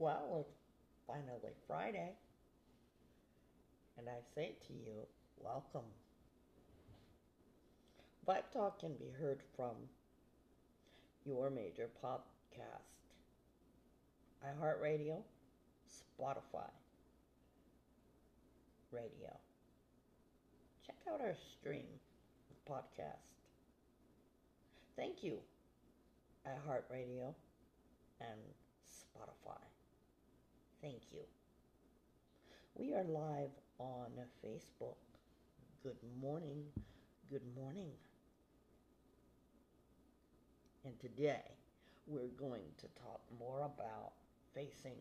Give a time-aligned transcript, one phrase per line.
[0.00, 0.56] Well, it's
[1.06, 2.12] finally Friday.
[3.98, 5.06] And I say to you,
[5.36, 5.84] welcome.
[8.26, 9.76] Vibe Talk can be heard from
[11.26, 12.96] your major podcast
[14.42, 15.18] iHeartRadio,
[15.86, 16.70] Spotify,
[18.90, 19.36] radio.
[20.86, 21.84] Check out our stream
[22.66, 23.36] podcast.
[24.96, 25.40] Thank you,
[26.48, 27.34] iHeartRadio
[28.22, 28.40] and
[28.88, 29.69] Spotify.
[30.82, 31.20] Thank you.
[32.74, 34.96] We are live on Facebook.
[35.82, 36.64] Good morning.
[37.30, 37.90] Good morning.
[40.86, 41.42] And today
[42.06, 44.12] we're going to talk more about
[44.54, 44.96] facing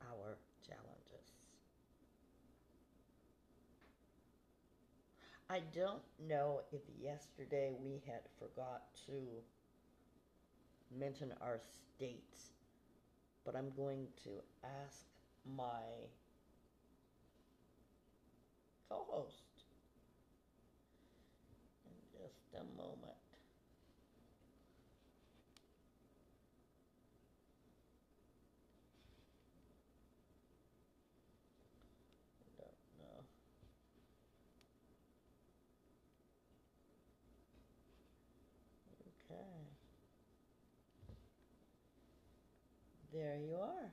[0.00, 1.32] our challenges.
[5.50, 9.12] I don't know if yesterday we had forgot to
[10.96, 12.50] mention our states,
[13.44, 14.30] but I'm going to
[14.62, 15.06] ask
[15.46, 15.82] my
[18.88, 19.44] co-host
[21.84, 23.16] in just a moment.
[39.30, 39.66] Okay.
[43.12, 43.92] There you are.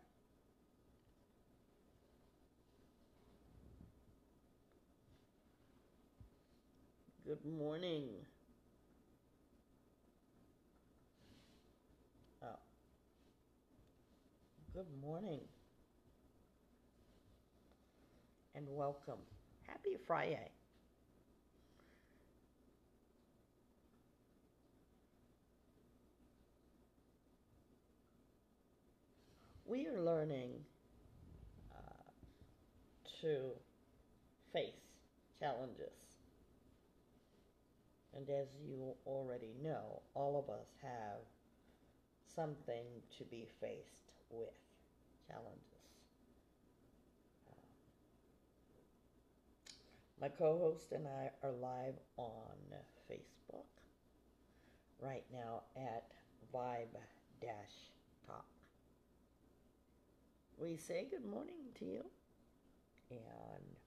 [7.33, 8.09] Good morning.
[12.43, 12.59] Oh.
[14.71, 15.39] Good morning.
[18.53, 19.17] And welcome.
[19.65, 20.51] Happy Friday.
[29.65, 30.51] We are learning
[31.73, 32.11] uh,
[33.21, 33.39] to
[34.53, 34.75] face
[35.39, 36.02] challenges.
[38.15, 41.21] And as you already know, all of us have
[42.35, 42.85] something
[43.17, 44.53] to be faced with
[45.27, 45.63] challenges.
[47.49, 47.57] Um,
[50.21, 52.55] my co host and I are live on
[53.09, 53.65] Facebook
[54.99, 56.11] right now at
[56.53, 56.95] Vibe
[57.41, 57.91] Dash
[58.27, 58.45] Talk.
[60.57, 62.05] We say good morning to you
[63.09, 63.82] and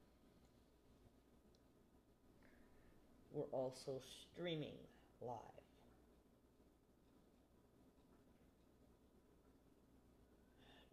[3.37, 4.75] we're also streaming
[5.21, 5.63] live.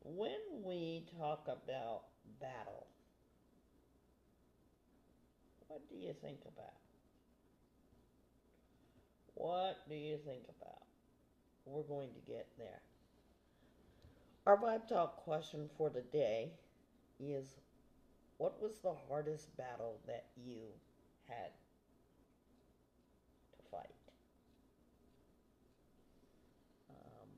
[0.03, 2.03] When we talk about
[2.39, 2.85] battle,
[5.67, 6.73] what do you think about?
[9.35, 10.85] What do you think about?
[11.65, 12.81] We're going to get there.
[14.47, 16.53] Our Vibe Talk question for the day
[17.19, 17.59] is
[18.37, 20.73] What was the hardest battle that you
[21.27, 21.51] had
[23.57, 23.95] to fight?
[26.89, 27.29] Um,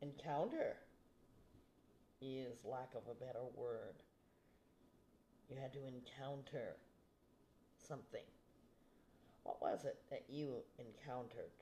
[0.00, 0.76] encounter
[2.20, 3.94] is lack of a better word.
[5.48, 6.76] You had to encounter
[7.76, 8.24] something.
[9.44, 11.52] What was it that you encountered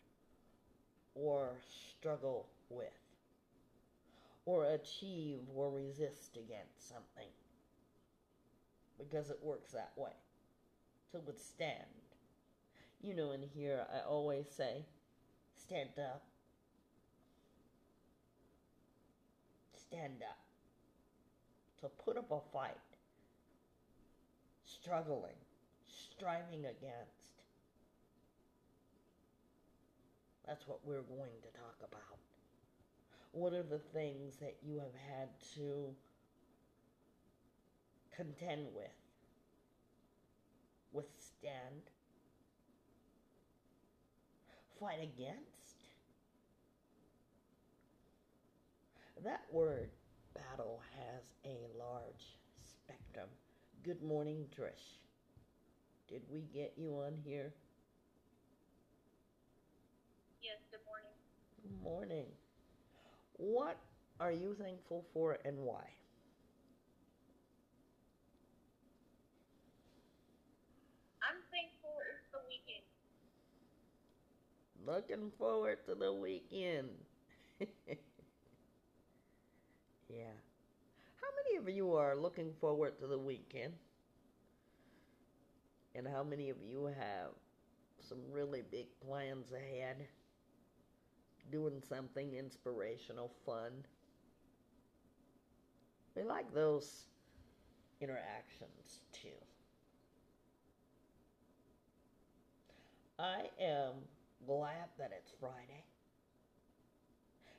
[1.15, 2.89] or struggle with
[4.45, 7.31] or achieve or resist against something?
[8.99, 10.13] Because it works that way
[11.13, 11.85] to withstand.
[13.03, 14.85] You know, in here, I always say,
[15.57, 16.26] stand up.
[19.89, 20.39] Stand up.
[21.81, 22.77] To put up a fight.
[24.65, 25.37] Struggling.
[25.87, 27.27] Striving against.
[30.47, 32.19] That's what we're going to talk about.
[33.33, 35.95] What are the things that you have had to
[38.17, 38.87] contend with,
[40.93, 41.83] withstand,
[44.81, 45.56] fight against?
[49.25, 49.89] That word
[50.35, 53.29] battle has a large spectrum.
[53.83, 55.01] Good morning, Trish.
[56.07, 57.55] Did we get you on here?
[60.43, 61.17] Yes, good morning.
[61.63, 62.27] Good morning.
[63.39, 63.79] What
[64.21, 65.89] are you thankful for and why?
[71.23, 72.85] I'm thankful it's the weekend.
[74.87, 76.91] Looking forward to the weekend.
[80.09, 80.35] yeah.
[81.21, 83.75] How many of you are looking forward to the weekend?
[85.95, 87.31] And how many of you have
[88.09, 90.07] some really big plans ahead,
[91.51, 93.73] doing something inspirational, fun.
[96.15, 97.07] We like those
[98.01, 99.29] interactions too.
[103.19, 103.95] I am
[104.47, 105.85] glad that it's Friday.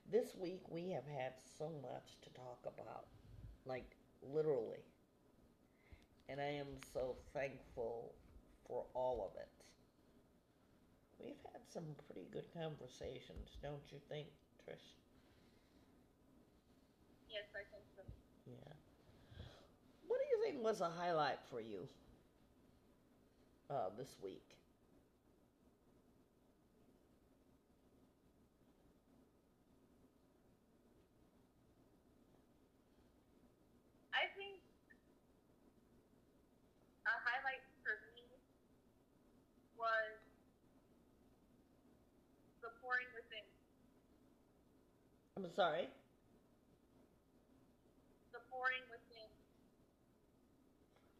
[0.09, 3.07] This week we have had so much to talk about,
[3.65, 4.83] like literally.
[6.29, 8.13] And I am so thankful
[8.67, 9.49] for all of it.
[11.19, 14.27] We've had some pretty good conversations, don't you think,
[14.63, 14.95] Trish?
[17.29, 18.03] Yes, I think so.
[18.45, 18.73] Yeah.
[20.07, 21.87] What do you think was a highlight for you
[23.69, 24.57] uh, this week?
[34.17, 34.57] I think
[37.05, 38.25] a highlight for me
[39.77, 40.17] was
[42.57, 43.45] the pouring within.
[45.37, 45.87] I'm sorry.
[48.33, 49.29] The pouring within.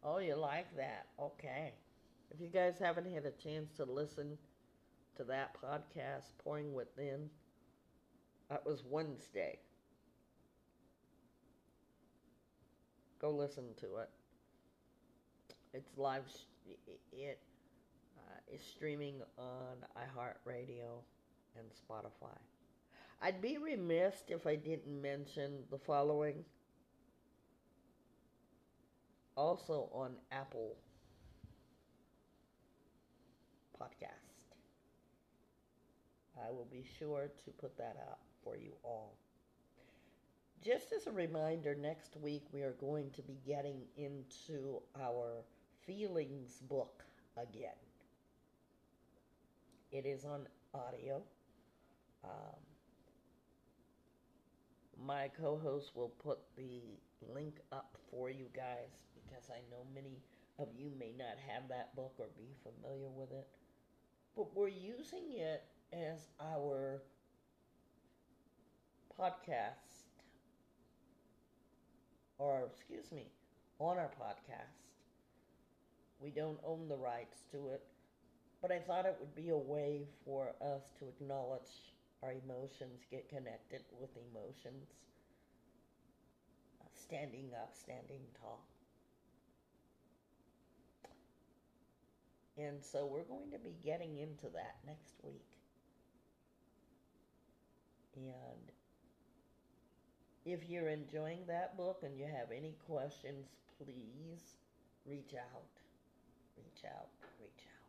[0.02, 1.06] Oh, you like that?
[1.20, 1.72] Okay.
[2.30, 4.38] If you guys haven't had a chance to listen
[5.16, 7.30] to that podcast, Pouring Within,
[8.50, 9.58] that was Wednesday.
[13.20, 14.10] Go listen to it.
[15.74, 16.22] It's live.
[17.12, 17.40] It
[18.16, 21.02] uh, is streaming on iHeartRadio
[21.58, 22.36] and Spotify.
[23.20, 26.44] I'd be remiss if I didn't mention the following.
[29.36, 30.76] Also on Apple
[33.80, 34.54] Podcast.
[36.46, 39.16] I will be sure to put that up for you all.
[40.64, 45.44] Just as a reminder, next week we are going to be getting into our
[45.86, 47.04] feelings book
[47.36, 47.70] again.
[49.92, 51.22] It is on audio.
[52.24, 52.60] Um,
[55.06, 56.82] my co host will put the
[57.34, 60.18] link up for you guys because I know many
[60.58, 63.46] of you may not have that book or be familiar with it.
[64.36, 67.02] But we're using it as our
[69.18, 70.06] podcast
[72.38, 73.26] or excuse me,
[73.78, 74.86] on our podcast.
[76.20, 77.82] We don't own the rights to it,
[78.62, 83.28] but I thought it would be a way for us to acknowledge our emotions, get
[83.28, 84.88] connected with emotions,
[86.94, 88.66] standing up, standing tall.
[92.58, 95.46] And so we're going to be getting into that next week.
[98.16, 98.72] And
[100.44, 103.46] if you're enjoying that book and you have any questions,
[103.78, 104.56] please
[105.06, 105.68] reach out.
[106.56, 107.08] Reach out.
[107.40, 107.88] Reach out.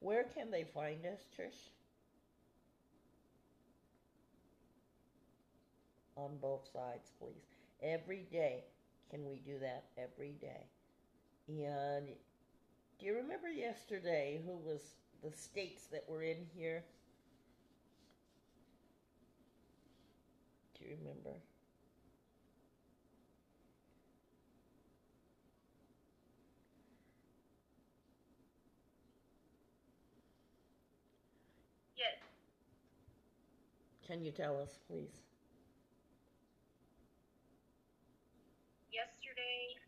[0.00, 1.70] Where can they find us, Trish?
[6.22, 7.48] On both sides, please.
[7.82, 8.62] Every day.
[9.10, 10.68] Can we do that every day?
[11.48, 12.06] And
[13.00, 16.84] do you remember yesterday who was the states that were in here?
[20.78, 21.40] Do you remember?
[31.96, 32.18] Yes.
[34.06, 35.31] Can you tell us, please?
[39.32, 39.80] Yesterday,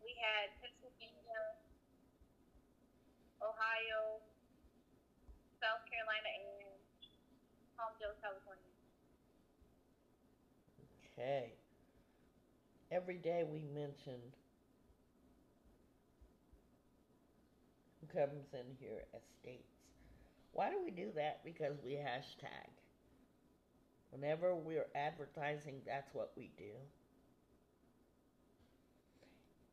[0.00, 1.44] we had Pennsylvania,
[3.44, 4.24] Ohio,
[5.60, 6.72] South Carolina, and
[7.76, 8.72] Palmdale, California.
[11.12, 11.52] Okay.
[12.88, 14.24] Every day we mention
[18.00, 19.76] who comes in here as states.
[20.52, 21.44] Why do we do that?
[21.44, 22.72] Because we hashtag.
[24.12, 26.72] Whenever we're advertising, that's what we do.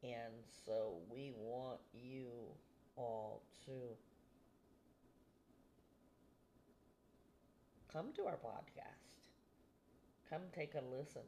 [0.06, 0.34] And
[0.66, 2.28] so we want you
[2.96, 3.72] all to
[7.92, 9.22] come to our podcast.
[10.30, 11.24] Come take a listen.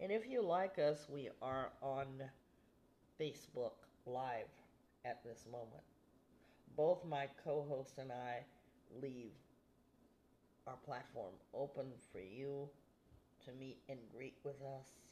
[0.00, 2.22] And if you like us, we are on
[3.20, 3.72] Facebook
[4.06, 4.50] Live
[5.04, 5.82] at this moment.
[6.76, 8.44] Both my co host and I
[9.02, 9.32] leave
[10.66, 12.68] our platform open for you
[13.44, 15.05] to meet and greet with us.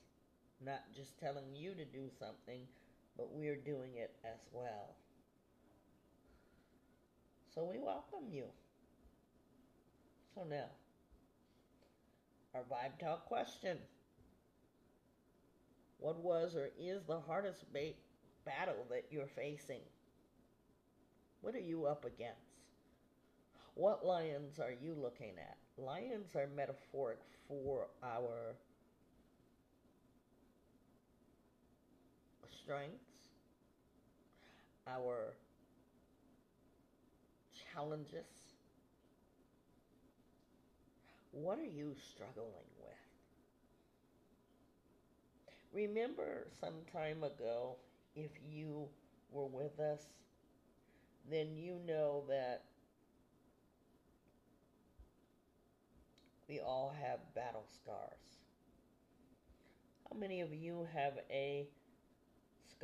[0.64, 2.61] Not just telling you to do something,
[3.16, 4.97] but we're doing it as well.
[7.54, 8.44] So we welcome you.
[10.35, 10.66] So now,
[12.54, 13.78] our Vibe Talk question.
[15.99, 17.97] What was or is the hardest bait
[18.44, 19.80] battle that you're facing?
[21.40, 22.40] What are you up against?
[23.75, 25.56] What lions are you looking at?
[25.76, 27.18] Lions are metaphoric
[27.49, 28.54] for our
[32.64, 33.28] strengths,
[34.87, 35.35] our
[37.73, 38.54] challenges.
[41.33, 42.94] What are you struggling with?
[45.73, 47.76] Remember some time ago,
[48.14, 48.88] if you
[49.30, 50.06] were with us,
[51.30, 52.64] then you know that
[56.49, 58.38] we all have battle scars.
[60.09, 61.66] How many of you have a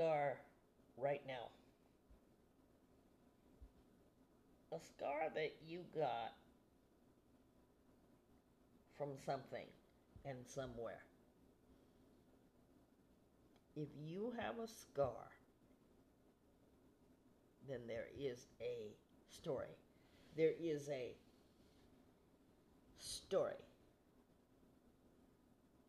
[0.00, 0.38] scar
[0.97, 1.49] right now?
[4.73, 6.33] A scar that you got
[8.97, 9.66] from something
[10.25, 11.02] and somewhere.
[13.76, 15.28] If you have a scar,
[17.69, 18.95] then there is a
[19.28, 19.76] story.
[20.37, 21.12] There is a
[22.99, 23.52] story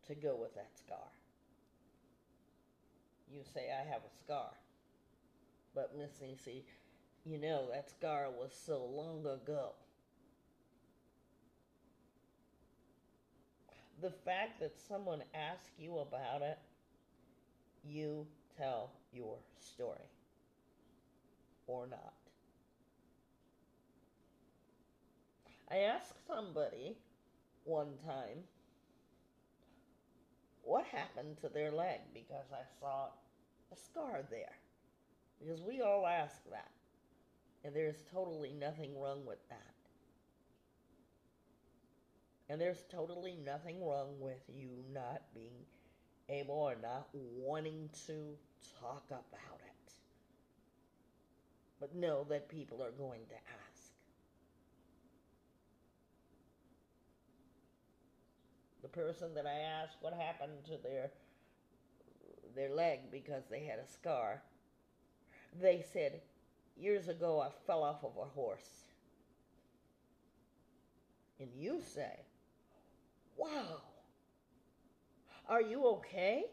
[0.06, 1.08] to go with that scar.
[3.32, 4.50] You say, I have a scar.
[5.74, 6.64] But, Miss Nisi,
[7.24, 9.72] you know that scar was so long ago.
[14.00, 16.58] The fact that someone asks you about it,
[17.84, 20.10] you tell your story.
[21.66, 22.14] Or not.
[25.70, 26.96] I asked somebody
[27.64, 28.44] one time
[30.62, 33.08] what happened to their leg because I saw
[33.72, 34.56] a scar there.
[35.40, 36.70] Because we all ask that.
[37.64, 39.74] And there's totally nothing wrong with that.
[42.48, 45.64] And there's totally nothing wrong with you not being
[46.28, 48.36] able or not wanting to
[48.80, 49.92] talk about it.
[51.80, 53.92] But know that people are going to ask.
[58.82, 61.10] The person that I asked what happened to their
[62.54, 64.42] their leg because they had a scar,
[65.60, 66.20] they said,
[66.76, 68.86] Years ago I fell off of a horse.
[71.38, 72.20] And you say,
[73.36, 73.82] Wow,
[75.48, 76.44] are you okay?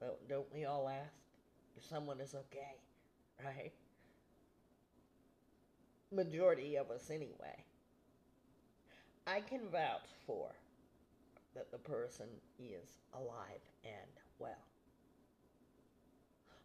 [0.00, 1.12] Well, don't we all ask
[1.76, 2.76] if someone is okay,
[3.44, 3.72] right?
[6.12, 7.64] Majority of us, anyway.
[9.26, 10.50] I can vouch for
[11.58, 12.26] that the person
[12.60, 14.64] is alive and well.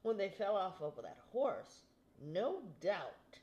[0.03, 1.81] When they fell off of that horse,
[2.21, 3.39] no doubt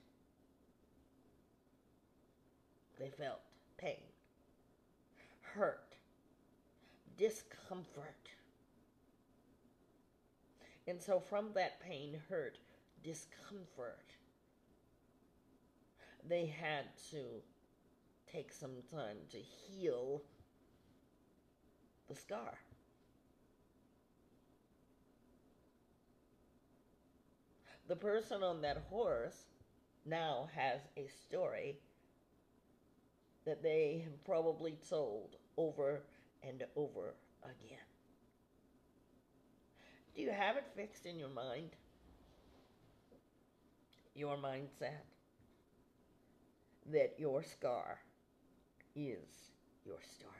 [3.00, 3.40] they felt
[3.78, 3.96] pain,
[5.40, 5.96] hurt,
[7.18, 8.30] discomfort.
[10.86, 12.58] And so, from that pain, hurt,
[13.02, 14.14] discomfort,
[16.28, 17.24] they had to
[18.30, 20.22] take some time to heal
[22.10, 22.58] the scar.
[27.88, 29.46] The person on that horse
[30.04, 31.78] now has a story
[33.46, 36.02] that they have probably told over
[36.42, 37.14] and over
[37.44, 37.78] again.
[40.14, 41.70] Do you have it fixed in your mind?
[44.14, 45.04] Your mindset?
[46.92, 48.00] That your scar
[48.96, 49.52] is
[49.84, 50.39] your story.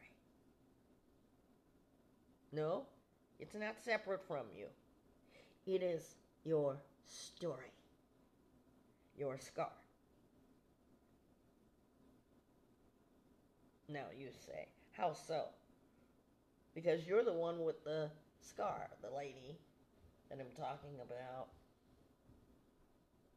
[2.52, 2.82] No,
[3.38, 4.66] it's not separate from you.
[5.66, 7.72] It is your story,
[9.16, 9.70] your scar.
[13.88, 15.44] Now you say, how so?
[16.74, 19.58] Because you're the one with the scar, the lady
[20.28, 21.48] that I'm talking about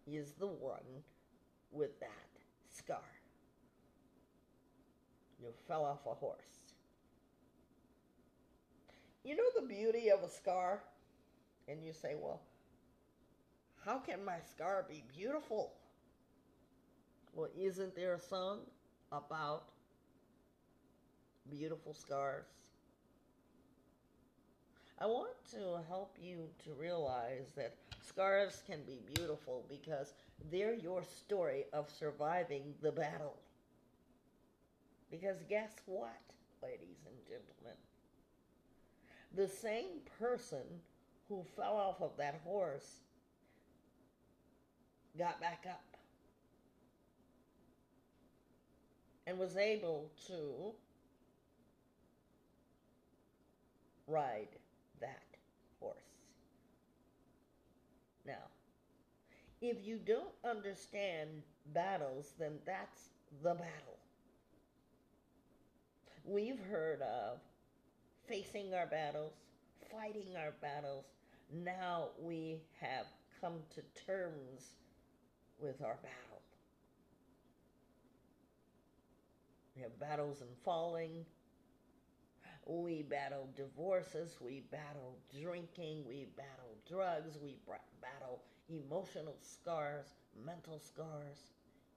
[0.05, 1.03] is the one
[1.71, 2.29] with that
[2.69, 2.97] scar.
[5.39, 6.62] You fell off a horse.
[9.23, 10.83] You know the beauty of a scar?
[11.67, 12.41] And you say, well,
[13.85, 15.73] how can my scar be beautiful?
[17.33, 18.59] Well, isn't there a song
[19.11, 19.69] about
[21.49, 22.45] beautiful scars?
[24.99, 30.13] I want to help you to realize that scars can be beautiful because
[30.51, 33.35] they're your story of surviving the battle.
[35.09, 36.21] Because guess what,
[36.61, 37.77] ladies and gentlemen?
[39.35, 40.63] The same person
[41.27, 42.99] who fell off of that horse
[45.17, 45.83] got back up
[49.25, 50.73] and was able to
[54.07, 54.49] ride
[54.99, 55.23] that
[55.79, 56.13] horse
[58.25, 58.33] Now,
[59.61, 61.29] if you don't understand
[61.73, 63.09] battles, then that's
[63.41, 63.97] the battle.
[66.25, 67.39] We've heard of
[68.27, 69.33] facing our battles,
[69.91, 71.05] fighting our battles.
[71.51, 73.05] Now we have
[73.41, 74.75] come to terms
[75.59, 76.41] with our battle.
[79.75, 81.25] We have battles in falling.
[82.65, 84.37] We battle divorces.
[84.39, 86.05] We battle drinking.
[86.07, 87.37] We battle drugs.
[87.41, 87.57] We
[88.01, 90.05] battle emotional scars,
[90.45, 91.51] mental scars.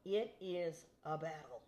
[0.04, 1.62] It is a battle.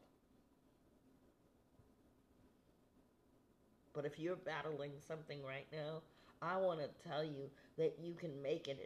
[3.99, 6.03] But if you're battling something right now,
[6.41, 8.79] I want to tell you that you can make it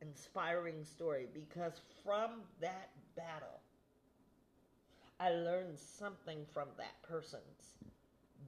[0.00, 3.58] an inspiring story because from that battle,
[5.18, 7.74] I learned something from that person's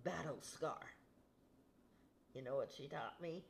[0.05, 0.79] battle scar.
[2.37, 3.43] You know what she taught me?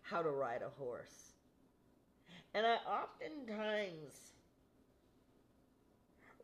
[0.00, 1.34] How to ride a horse.
[2.54, 4.32] And I oftentimes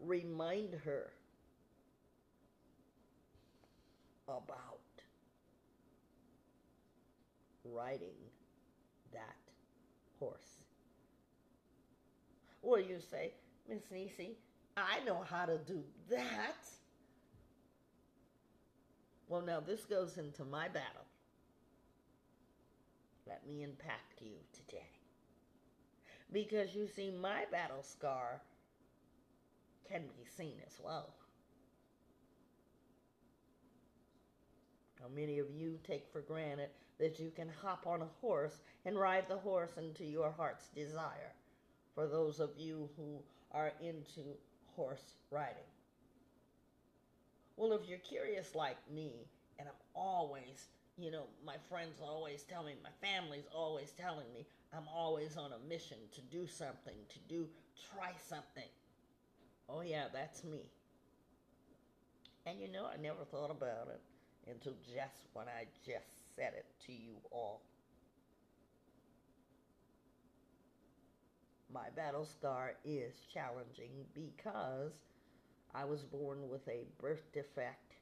[0.00, 1.12] remind her
[4.28, 4.80] about
[7.74, 8.16] riding
[9.12, 9.36] that
[10.18, 10.62] horse.
[12.62, 13.32] Well, you say,
[13.68, 14.36] Miss Nisi,
[14.76, 16.66] I know how to do that.
[19.28, 21.04] Well, now this goes into my battle.
[23.26, 24.90] Let me impact you today.
[26.32, 28.40] Because you see, my battle scar
[29.88, 31.14] can be seen as well.
[35.00, 38.98] How many of you take for granted that you can hop on a horse and
[38.98, 41.32] ride the horse into your heart's desire?
[41.94, 43.18] For those of you who
[43.52, 44.36] are into
[44.74, 45.56] horse riding.
[47.56, 49.12] Well, if you're curious like me,
[49.58, 50.66] and I'm always,
[50.98, 55.52] you know, my friends always tell me, my family's always telling me, I'm always on
[55.52, 57.48] a mission to do something, to do,
[57.90, 58.68] try something.
[59.68, 60.60] Oh, yeah, that's me.
[62.46, 64.00] And you know, I never thought about it
[64.48, 67.62] until just when I just said it to you all.
[71.72, 74.92] My battle scar is challenging because
[75.74, 77.96] I was born with a birth defect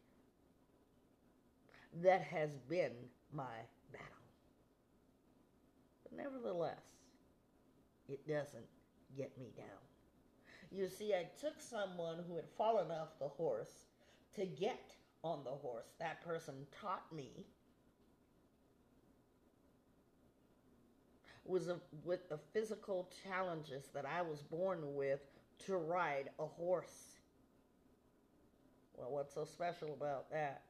[2.02, 2.92] that has been
[3.32, 3.56] my
[3.92, 4.08] battle.
[6.02, 6.82] But nevertheless,
[8.08, 8.66] it doesn't
[9.16, 9.66] get me down.
[10.70, 13.86] You see, I took someone who had fallen off the horse
[14.34, 14.92] to get
[15.22, 15.94] on the horse.
[16.00, 17.46] That person taught me
[21.44, 25.20] was a, with the physical challenges that I was born with
[25.66, 27.18] to ride a horse.
[28.96, 30.62] Well, what's so special about that?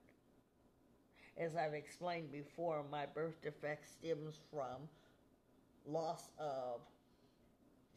[1.36, 4.88] As I've explained before, my birth defect stems from
[5.86, 6.80] loss of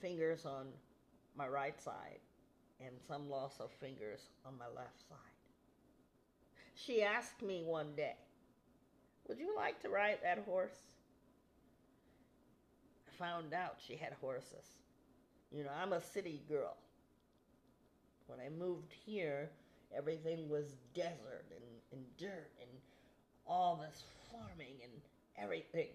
[0.01, 0.67] fingers on
[1.35, 2.19] my right side
[2.79, 5.17] and some loss of fingers on my left side.
[6.75, 8.15] She asked me one day,
[9.27, 10.77] Would you like to ride that horse?
[13.19, 14.77] Found out she had horses.
[15.51, 16.75] You know, I'm a city girl.
[18.27, 19.49] When I moved here,
[19.95, 22.69] everything was desert and, and dirt and
[23.47, 24.91] all this farming and
[25.37, 25.89] everything.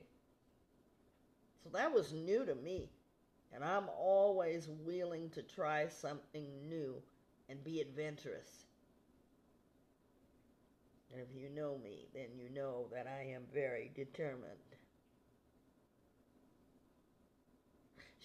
[1.62, 2.88] So that was new to me.
[3.52, 6.94] And I'm always willing to try something new
[7.48, 8.64] and be adventurous.
[11.12, 14.71] And if you know me, then you know that I am very determined.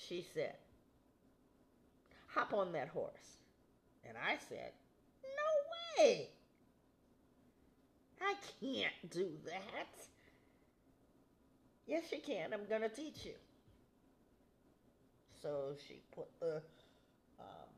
[0.08, 0.56] She said,
[2.28, 3.38] Hop on that horse.
[4.08, 4.72] And I said,
[5.24, 6.30] No way!
[8.22, 10.06] I can't do that.
[11.88, 12.54] Yes, you can.
[12.54, 13.34] I'm going to teach you.
[15.42, 16.62] So she put the
[17.40, 17.70] um,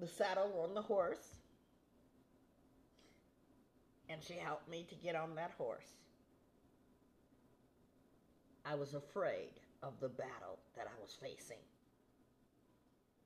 [0.00, 1.34] the saddle on the horse,
[4.08, 5.88] and she helped me to get on that horse.
[8.64, 11.58] I was afraid of the battle that I was facing.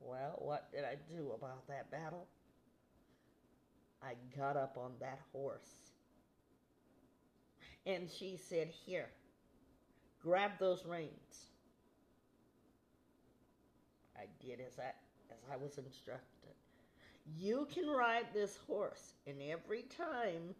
[0.04, 2.26] Well, what did I do about that battle?
[4.02, 5.78] I got up on that horse.
[7.86, 9.08] And she said, Here,
[10.22, 11.46] grab those reins.
[14.16, 14.92] I did as I,
[15.32, 16.52] as I was instructed.
[17.38, 20.54] You can ride this horse, and every time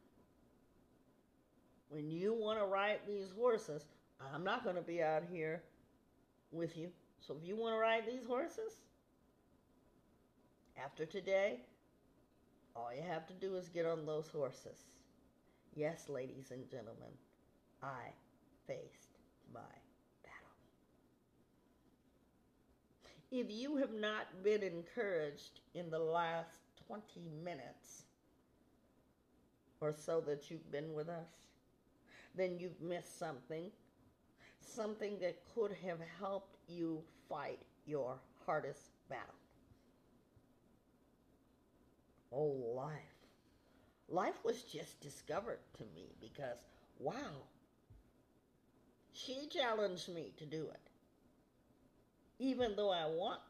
[1.91, 3.85] when you want to ride these horses,
[4.33, 5.63] I'm not going to be out here
[6.51, 6.89] with you.
[7.21, 8.77] So if you want to ride these horses,
[10.83, 11.61] after today,
[12.77, 14.79] all you have to do is get on those horses.
[15.75, 17.13] Yes, ladies and gentlemen,
[17.83, 18.13] I
[18.67, 19.19] faced
[19.53, 19.61] my
[20.23, 20.55] battle.
[23.31, 27.03] If you have not been encouraged in the last 20
[27.45, 28.05] minutes
[29.81, 31.29] or so that you've been with us,
[32.35, 33.71] then you've missed something.
[34.61, 39.44] Something that could have helped you fight your hardest battle.
[42.35, 43.29] Oh, life.
[44.09, 46.67] Life was just discovered to me because,
[46.99, 47.47] wow,
[49.13, 50.91] she challenged me to do it.
[52.39, 53.41] Even though I want,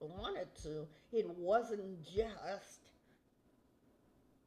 [0.00, 2.80] wanted to, it wasn't just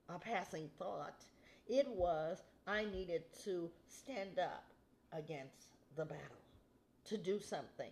[0.10, 1.26] a passing thought.
[1.68, 4.66] It was I needed to stand up
[5.12, 6.42] against the battle,
[7.06, 7.92] to do something.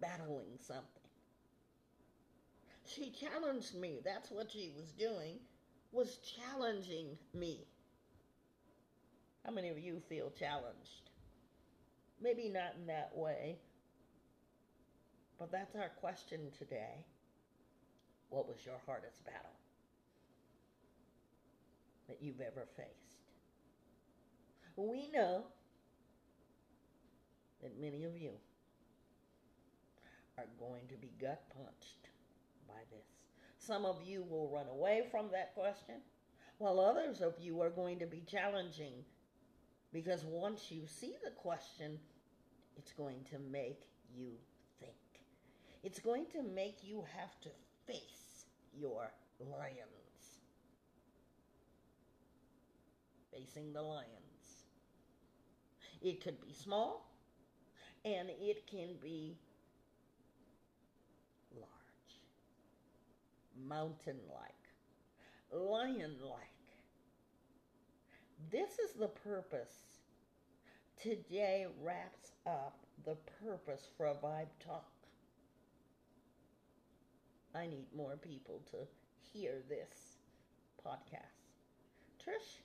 [0.00, 0.99] Battling something.
[2.94, 4.00] She challenged me.
[4.04, 5.38] That's what she was doing,
[5.92, 7.66] was challenging me.
[9.44, 11.10] How many of you feel challenged?
[12.20, 13.58] Maybe not in that way,
[15.38, 17.06] but that's our question today.
[18.28, 19.56] What was your hardest battle
[22.08, 23.20] that you've ever faced?
[24.76, 25.44] We know
[27.62, 28.32] that many of you
[30.38, 31.99] are going to be gut punched.
[33.70, 35.94] Some of you will run away from that question,
[36.58, 39.04] while others of you are going to be challenging
[39.92, 41.96] because once you see the question,
[42.76, 44.32] it's going to make you
[44.80, 44.90] think.
[45.84, 47.48] It's going to make you have to
[47.86, 50.40] face your lions.
[53.32, 54.64] Facing the lions.
[56.02, 57.08] It could be small
[58.04, 59.36] and it can be
[61.54, 61.70] large,
[63.68, 66.40] mountain like, lion like.
[68.50, 69.98] This is the purpose.
[71.00, 74.90] Today wraps up the purpose for a vibe talk.
[77.54, 78.78] I need more people to
[79.32, 80.18] hear this
[80.86, 81.50] podcast.
[82.24, 82.60] Trish,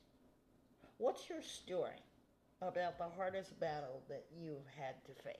[0.98, 2.02] what's your story
[2.62, 5.36] about the hardest battle that you've had to face?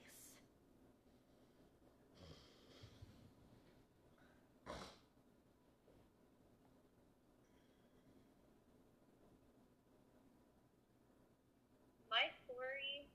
[12.10, 13.08] My story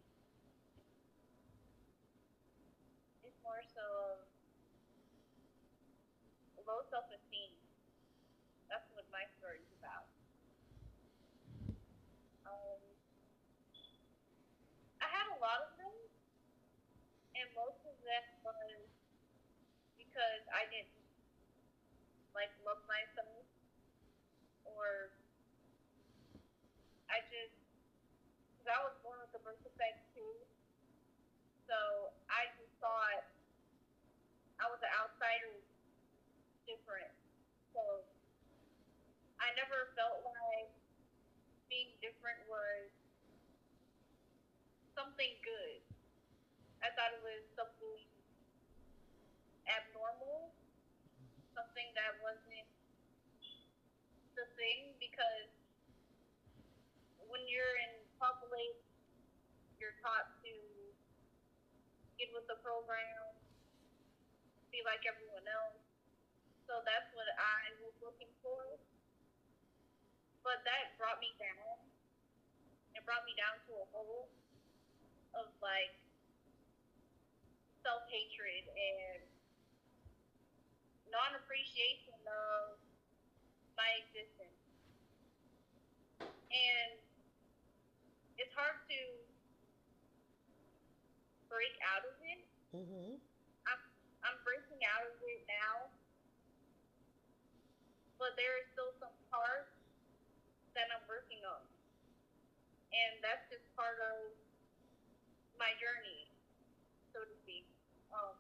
[3.24, 3.81] is more so
[6.59, 7.50] of low self esteem.
[8.70, 10.06] That's what my story is about.
[12.46, 12.78] Um,
[15.02, 15.90] I had a lot of them,
[17.35, 18.87] and most of them was
[19.98, 20.94] because I didn't
[22.38, 23.42] like love myself,
[24.62, 25.11] or
[27.11, 27.59] I just
[28.54, 30.38] because I was born with the birth defect too.
[31.66, 33.26] So I just thought
[34.62, 35.59] I was an outsider,
[36.70, 37.11] different.
[37.74, 38.06] So
[39.50, 40.70] I never felt like
[41.66, 42.86] being different was
[44.94, 45.82] something good.
[46.86, 48.06] I thought it was something
[49.66, 50.54] abnormal,
[51.50, 52.70] something that wasn't
[54.38, 55.50] the thing because
[57.26, 58.78] when you're in public,
[59.82, 60.54] you're taught to
[62.22, 63.34] get with the program,
[64.70, 65.82] be like everyone else.
[66.70, 68.78] So that's what I was looking for.
[70.50, 71.78] But that brought me down.
[72.98, 74.26] It brought me down to a hole
[75.38, 75.94] of like
[77.86, 79.22] self hatred and
[81.06, 82.82] non appreciation of
[83.78, 84.58] my existence.
[86.18, 86.98] And
[88.34, 89.00] it's hard to
[91.46, 92.42] break out of it.
[92.74, 93.22] Mm-hmm.
[93.70, 93.82] I'm
[94.26, 95.94] I'm breaking out of it now,
[98.18, 99.79] but there is still some parts
[100.80, 101.60] that I'm working on,
[102.88, 104.32] and that's just part of
[105.60, 106.32] my journey,
[107.12, 107.68] so to speak.
[108.08, 108.32] Um,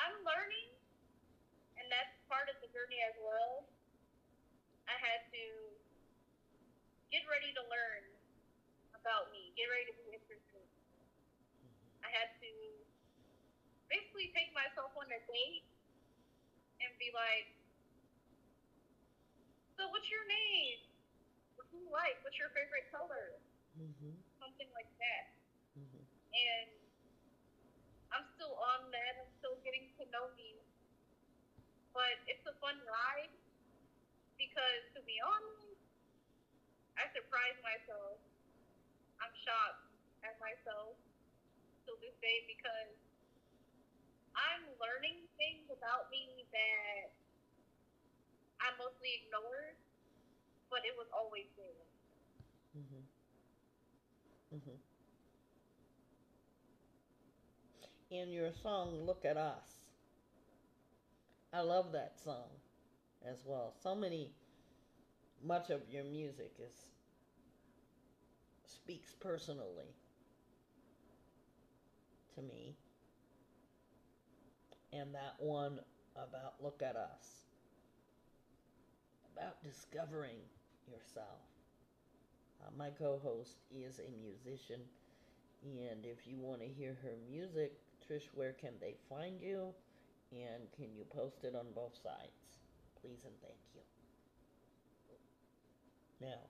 [0.00, 0.80] I'm learning,
[1.76, 3.68] and that's part of the journey as well.
[4.88, 5.44] I had to
[7.12, 8.04] get ready to learn
[8.96, 10.64] about me, get ready to be interested.
[12.00, 12.52] I had to
[13.92, 15.68] basically take myself on a date
[16.80, 17.52] and be like,
[19.74, 20.80] so what's your name?
[21.58, 22.18] What do you like?
[22.22, 23.38] What's your favorite color?
[23.74, 24.14] Mm-hmm.
[24.38, 25.24] Something like that.
[25.74, 26.04] Mm-hmm.
[26.34, 26.70] And
[28.14, 29.12] I'm still on that.
[29.18, 30.62] I'm still getting to know me.
[31.90, 33.34] But it's a fun ride
[34.34, 35.78] because, to be honest,
[36.98, 38.18] I surprise myself.
[39.22, 39.90] I'm shocked
[40.26, 40.98] at myself
[41.86, 42.94] to this day because
[44.34, 47.14] I'm learning things about me that
[48.64, 49.76] I mostly ignored,
[50.70, 51.86] but it was always there.
[52.74, 53.08] Mhm.
[54.52, 54.80] Mhm.
[58.10, 59.84] In your song "Look at Us,"
[61.52, 62.60] I love that song
[63.22, 63.72] as well.
[63.82, 64.32] So many,
[65.42, 66.90] much of your music is
[68.66, 69.94] speaks personally
[72.34, 72.76] to me,
[74.92, 75.80] and that one
[76.16, 77.43] about "Look at Us,"
[79.36, 80.38] about discovering
[80.86, 81.42] yourself.
[82.60, 84.80] Uh, my co-host is a musician,
[85.62, 87.72] and if you want to hear her music,
[88.06, 89.74] Trish, where can they find you?
[90.32, 92.58] And can you post it on both sides?
[93.00, 93.82] Please and thank you.
[96.20, 96.40] Now,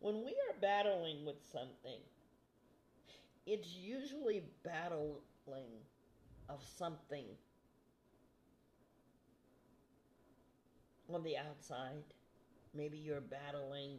[0.00, 2.00] when we are battling with something,
[3.46, 5.84] it's usually battling
[6.48, 7.26] of something
[11.14, 12.04] on the outside.
[12.74, 13.98] Maybe you're battling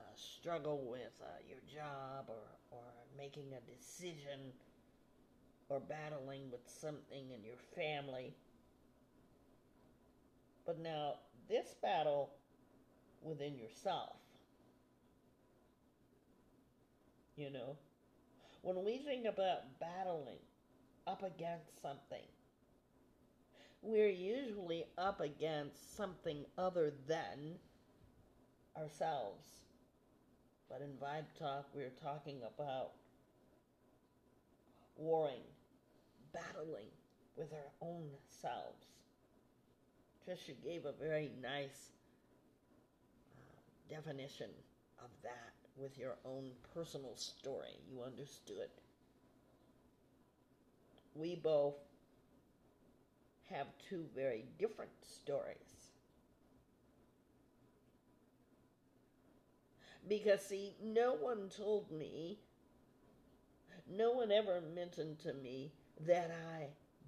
[0.00, 2.84] a struggle with uh, your job or, or
[3.16, 4.52] making a decision
[5.68, 8.34] or battling with something in your family.
[10.66, 11.14] But now,
[11.48, 12.30] this battle
[13.22, 14.16] within yourself,
[17.36, 17.76] you know,
[18.62, 20.40] when we think about battling
[21.06, 22.26] up against something,
[23.86, 27.54] we're usually up against something other than
[28.76, 29.46] ourselves.
[30.68, 32.90] But in Vibe Talk, we're talking about
[34.96, 35.44] warring,
[36.32, 36.90] battling
[37.36, 38.86] with our own selves.
[40.26, 41.92] Trisha gave a very nice
[43.36, 44.50] uh, definition
[44.98, 47.78] of that with your own personal story.
[47.88, 48.70] You understood.
[51.14, 51.76] We both
[53.50, 55.90] have two very different stories.
[60.08, 62.38] Because, see, no one told me,
[63.90, 65.72] no one ever mentioned to me
[66.06, 66.66] that I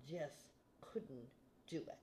[0.08, 0.46] just
[0.80, 1.28] couldn't
[1.68, 1.98] do it.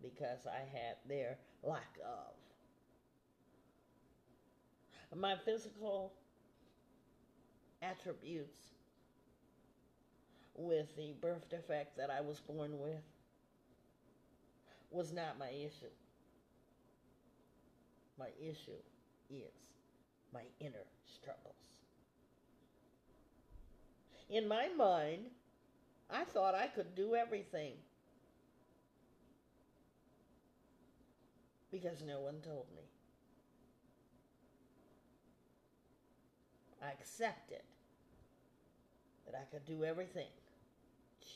[0.00, 2.34] Because I had their lack of.
[5.18, 6.12] My physical
[7.82, 8.72] attributes
[10.54, 13.02] with the birth defect that I was born with
[14.90, 15.92] was not my issue.
[18.18, 18.82] My issue
[19.30, 19.70] is
[20.32, 21.54] my inner struggles.
[24.28, 25.26] In my mind,
[26.10, 27.72] I thought I could do everything
[31.70, 32.82] because no one told me.
[36.82, 37.62] I accepted
[39.24, 40.26] that I could do everything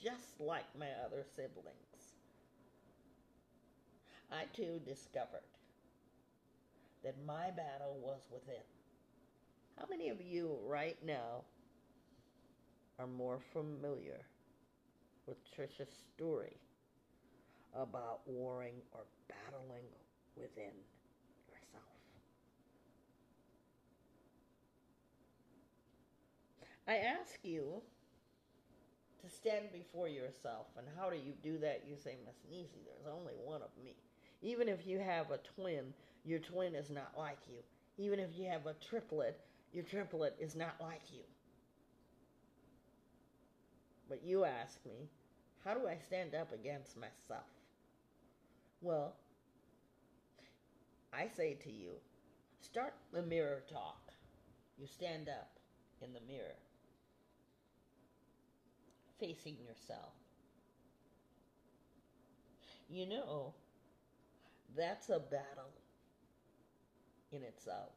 [0.03, 2.15] just like my other siblings.
[4.31, 5.43] I too discovered
[7.03, 8.63] that my battle was within.
[9.79, 11.45] How many of you right now
[12.99, 14.27] are more familiar
[15.27, 16.57] with Trisha's story
[17.75, 19.85] about warring or battling
[20.37, 20.73] within
[21.49, 21.85] yourself?
[26.87, 27.83] I ask you
[29.23, 30.67] to stand before yourself.
[30.77, 31.85] And how do you do that?
[31.89, 33.95] You say, Miss Nisi, there's only one of me.
[34.43, 37.59] Even if you have a twin, your twin is not like you.
[37.99, 39.41] Even if you have a triplet,
[39.73, 41.23] your triplet is not like you.
[44.09, 45.09] But you ask me,
[45.65, 47.47] how do I stand up against myself?
[48.81, 49.15] Well,
[51.13, 51.93] I say to you,
[52.61, 54.13] start the mirror talk.
[54.79, 55.51] You stand up
[56.03, 56.57] in the mirror
[59.19, 60.15] facing yourself.
[62.89, 63.55] You know,
[64.77, 65.73] that's a battle
[67.33, 67.93] in itself.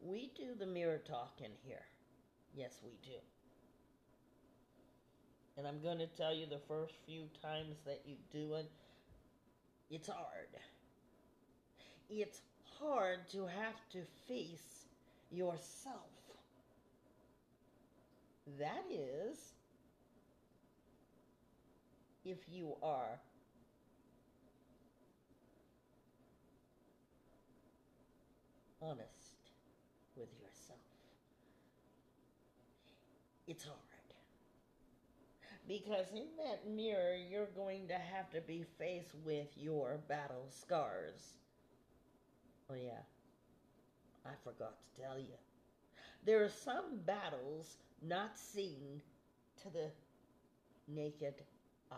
[0.00, 1.84] We do the mirror talk in here.
[2.54, 3.18] Yes, we do.
[5.56, 8.70] And I'm going to tell you the first few times that you do it,
[9.90, 10.48] it's hard.
[12.08, 12.42] It's
[12.78, 14.86] hard to have to face
[15.30, 16.11] yourself.
[18.58, 19.54] That is,
[22.24, 23.20] if you are
[28.80, 29.36] honest
[30.16, 30.78] with yourself.
[33.46, 33.78] It's hard.
[35.68, 41.36] Because in that mirror, you're going to have to be faced with your battle scars
[42.70, 43.02] Oh, yeah.
[44.24, 45.36] I forgot to tell you.
[46.24, 49.00] There are some battles not seen
[49.62, 49.90] to the
[50.88, 51.34] naked
[51.90, 51.96] eye.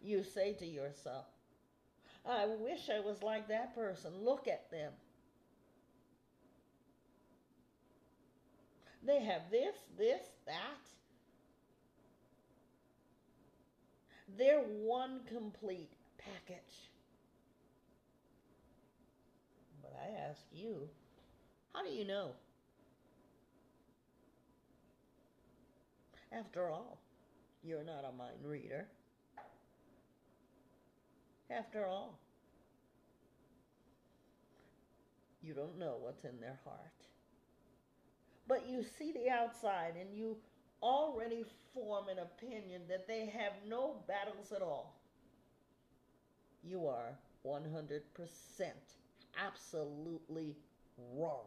[0.00, 1.26] You say to yourself,
[2.24, 4.12] I wish I was like that person.
[4.22, 4.92] Look at them.
[9.04, 10.54] They have this, this, that.
[14.36, 16.90] They're one complete package.
[19.82, 20.88] But I ask you,
[21.74, 22.32] how do you know?
[26.32, 26.98] After all,
[27.62, 28.86] you're not a mind reader.
[31.50, 32.18] After all,
[35.42, 36.78] you don't know what's in their heart.
[38.46, 40.36] But you see the outside and you
[40.82, 45.00] already form an opinion that they have no battles at all.
[46.62, 48.00] You are 100%
[49.36, 50.56] absolutely
[51.14, 51.46] wrong.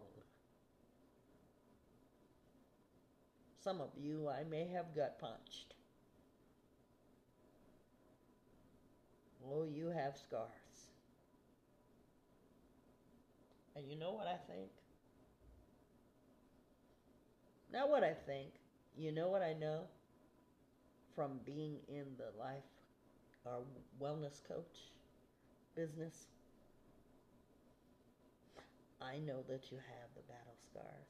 [3.64, 5.76] Some of you I may have gut punched.
[9.46, 10.50] Oh, you have scars.
[13.76, 14.70] And you know what I think?
[17.72, 18.52] Not what I think.
[18.98, 19.84] You know what I know
[21.16, 22.64] from being in the life
[23.46, 23.64] or
[24.02, 24.90] wellness coach
[25.76, 26.28] business?
[29.02, 31.08] I know that you have the battle scars.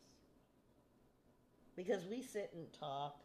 [1.75, 3.19] Because we sit and talk,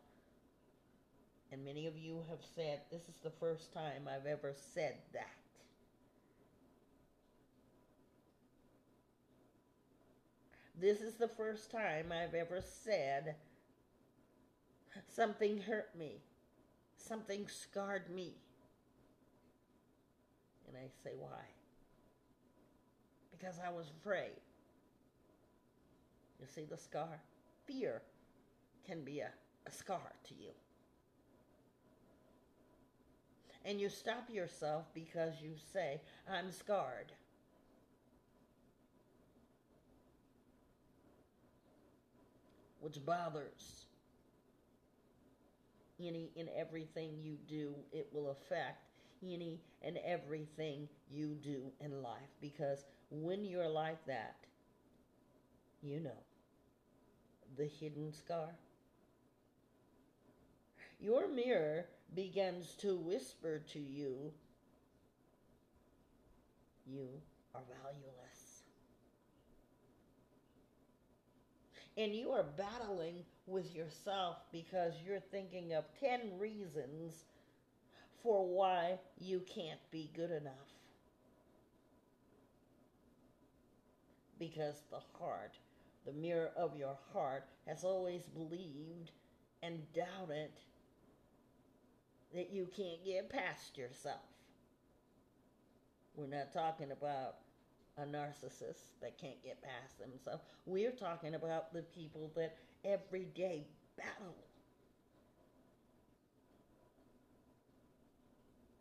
[1.53, 5.27] and many of you have said, This is the first time I've ever said that.
[10.79, 13.37] This is the first time I've ever said
[15.09, 16.21] something hurt me,
[16.97, 18.35] something scarred me.
[20.69, 21.45] And I say, Why?
[23.31, 24.33] Because I was afraid.
[26.41, 27.21] You see the scar?
[27.67, 28.03] Fear
[28.87, 29.31] can be a,
[29.67, 30.51] a scar to you.
[33.65, 37.13] And you stop yourself because you say, I'm scarred.
[42.81, 43.87] Which bothers.
[45.99, 48.85] Any and everything you do, it will affect
[49.25, 52.31] any and everything you do in life.
[52.41, 54.37] Because when you're like that,
[55.83, 56.26] you know
[57.57, 58.51] the hidden scar.
[61.01, 64.33] Your mirror begins to whisper to you,
[66.87, 67.09] You
[67.55, 68.63] are valueless.
[71.97, 77.25] And you are battling with yourself because you're thinking of 10 reasons
[78.23, 80.53] for why you can't be good enough.
[84.39, 85.57] Because the heart,
[86.07, 89.11] the mirror of your heart, has always believed
[89.63, 90.51] and doubted
[92.35, 94.21] that you can't get past yourself.
[96.15, 97.37] We're not talking about
[97.99, 100.43] a narcissist that can't get past themselves.
[100.65, 103.67] We're talking about the people that every day
[103.97, 104.37] battle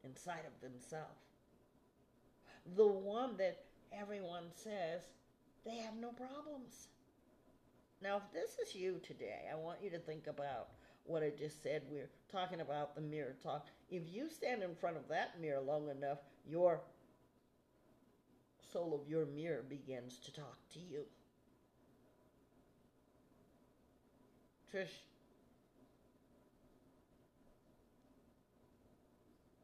[0.04, 1.06] inside of themselves.
[2.76, 5.02] The one that everyone says
[5.66, 6.88] they have no problems.
[8.06, 10.68] Now, if this is you today, I want you to think about
[11.06, 11.82] what I just said.
[11.90, 13.66] We're talking about the mirror talk.
[13.90, 16.82] If you stand in front of that mirror long enough, your
[18.72, 21.02] soul of your mirror begins to talk to you.
[24.72, 25.02] Trish,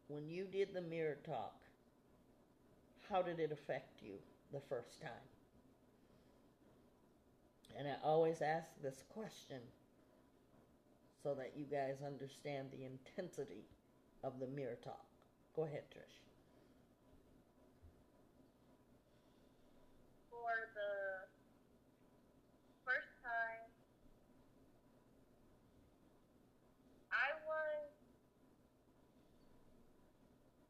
[0.07, 1.61] when you did the mirror talk,
[3.07, 4.13] how did it affect you
[4.51, 5.11] the first time?
[7.91, 9.59] I always ask this question
[11.23, 13.65] so that you guys understand the intensity
[14.23, 15.05] of the mirror talk.
[15.55, 16.19] Go ahead, Trish.
[20.29, 21.27] For the
[22.85, 23.71] first time,
[27.11, 27.91] I was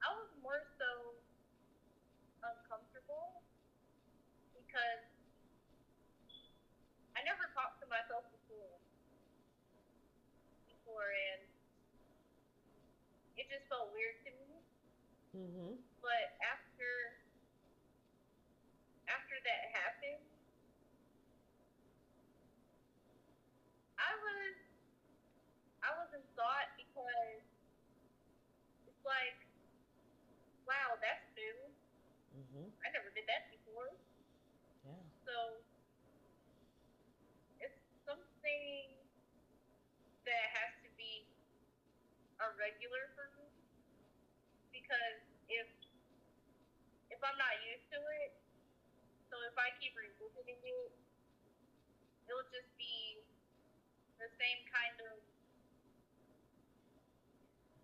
[0.04, 1.16] I was more so
[2.44, 3.42] uncomfortable
[4.54, 5.04] because
[7.16, 8.80] I never talked to myself before.
[10.68, 11.42] Before and
[13.38, 14.52] it just felt weird to me.
[15.36, 15.74] Mm-hmm.
[16.04, 17.16] But after
[19.08, 20.26] after that happened,
[23.98, 24.56] I was
[25.84, 27.44] I was in thought because
[28.88, 29.38] it's like
[30.66, 31.58] wow, that's new.
[32.38, 32.72] Mhm.
[32.86, 33.92] I never did that before.
[34.86, 35.04] Yeah.
[35.26, 35.62] So
[37.62, 38.88] it's something
[40.26, 41.26] that has to be
[42.40, 43.41] a regular for me
[44.92, 45.68] because if
[47.08, 48.36] if I'm not used to it,
[49.32, 50.92] so if I keep revisiting it,
[52.28, 53.24] it'll just be
[54.20, 55.16] the same kind of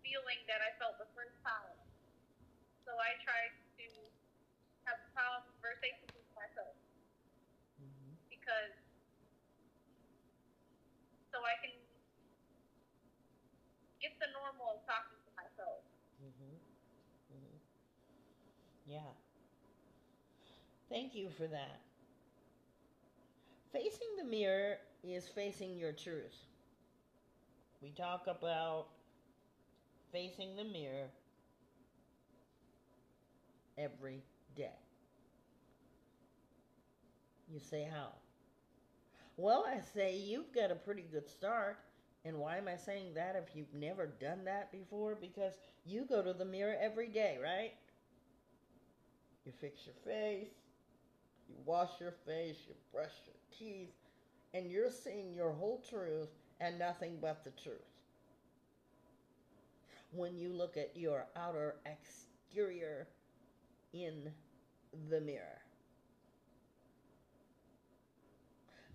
[0.04, 1.80] feeling that I felt the first time.
[2.84, 3.48] So I try
[3.80, 3.88] to
[4.84, 6.76] have conversations with myself
[7.80, 8.16] Mhm.
[8.28, 8.76] because
[11.32, 11.72] so I can
[14.00, 15.82] get the normal of talking to myself.
[16.20, 16.60] Mhm.
[17.32, 17.60] Mhm.
[18.88, 19.12] Yeah.
[20.88, 21.80] Thank you for that.
[23.72, 26.44] Facing the mirror is facing your truth.
[27.80, 28.88] We talk about
[30.12, 31.10] facing the mirror
[33.78, 34.22] every
[34.54, 34.74] day.
[37.48, 38.12] You say how?
[39.36, 41.78] Well, I say you've got a pretty good start.
[42.24, 45.14] And why am I saying that if you've never done that before?
[45.14, 47.72] Because you go to the mirror every day, right?
[49.48, 50.52] You fix your face,
[51.48, 53.94] you wash your face, you brush your teeth,
[54.52, 56.28] and you're seeing your whole truth
[56.60, 57.80] and nothing but the truth.
[60.10, 63.08] When you look at your outer exterior
[63.94, 64.30] in
[65.08, 65.62] the mirror,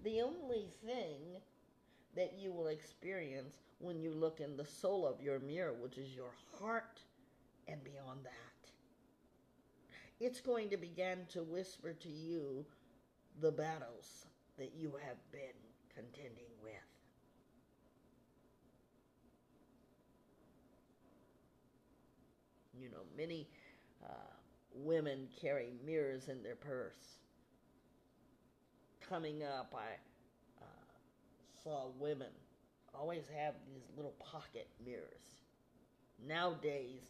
[0.04, 1.42] the only thing
[2.16, 6.16] that you will experience when you look in the soul of your mirror, which is
[6.16, 7.00] your heart,
[7.68, 8.53] and beyond that,
[10.24, 12.66] it's going to begin to whisper to you
[13.42, 14.26] the battles
[14.58, 15.42] that you have been
[15.94, 16.72] contending with.
[22.80, 23.50] You know, many
[24.02, 24.14] uh,
[24.74, 27.18] women carry mirrors in their purse.
[29.10, 30.66] Coming up, I uh,
[31.66, 32.30] saw women
[32.96, 35.36] always have these little pocket mirrors.
[36.26, 37.02] Nowadays,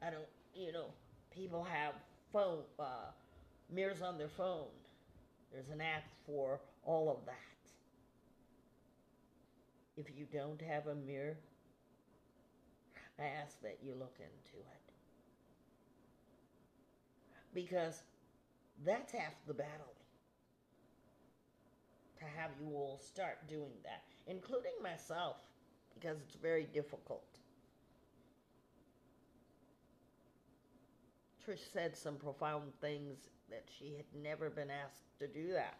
[0.00, 0.86] I don't, you know,
[1.30, 1.92] people have
[2.32, 3.10] phone uh,
[3.70, 4.68] mirrors on their phone.
[5.52, 7.36] There's an app for all of that.
[9.96, 11.36] If you don't have a mirror,
[13.18, 14.92] I ask that you look into it.
[17.54, 18.02] Because
[18.84, 19.94] that's half the battle.
[22.18, 25.36] To have you all start doing that, including myself,
[25.94, 27.31] because it's very difficult.
[31.46, 35.76] Trish said some profound things that she had never been asked to do that.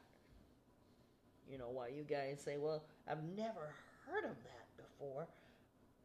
[1.50, 3.74] You know, why you guys say, well, I've never
[4.06, 5.26] heard of that before.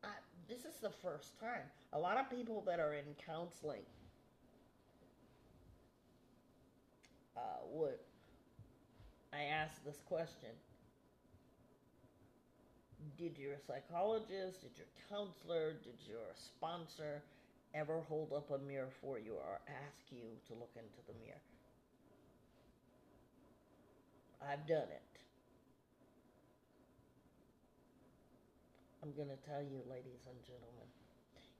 [0.03, 0.09] I,
[0.47, 1.63] this is the first time.
[1.93, 3.83] A lot of people that are in counseling
[7.35, 7.39] uh,
[7.71, 7.99] would.
[9.33, 10.49] I asked this question
[13.17, 17.21] Did your psychologist, did your counselor, did your sponsor
[17.73, 21.41] ever hold up a mirror for you or ask you to look into the mirror?
[24.41, 25.01] I've done it.
[29.03, 30.87] I'm going to tell you, ladies and gentlemen,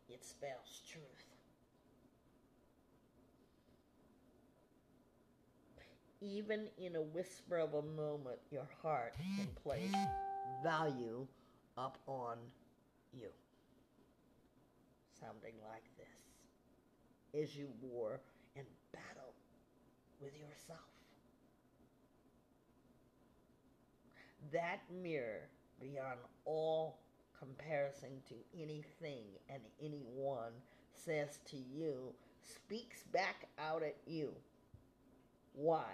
[0.10, 1.04] it spells truth.
[6.20, 9.96] Even in a whisper of a moment, your heart can place
[10.64, 11.28] value
[11.78, 12.38] up on
[13.14, 13.28] you.
[15.20, 15.84] Sounding like
[17.34, 18.20] as you war
[18.56, 19.34] and battle
[20.22, 20.80] with yourself.
[24.52, 25.50] That mirror,
[25.80, 27.00] beyond all
[27.38, 30.54] comparison to anything and anyone,
[30.94, 34.32] says to you, speaks back out at you.
[35.54, 35.86] Why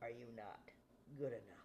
[0.00, 0.60] are you not
[1.18, 1.58] good enough?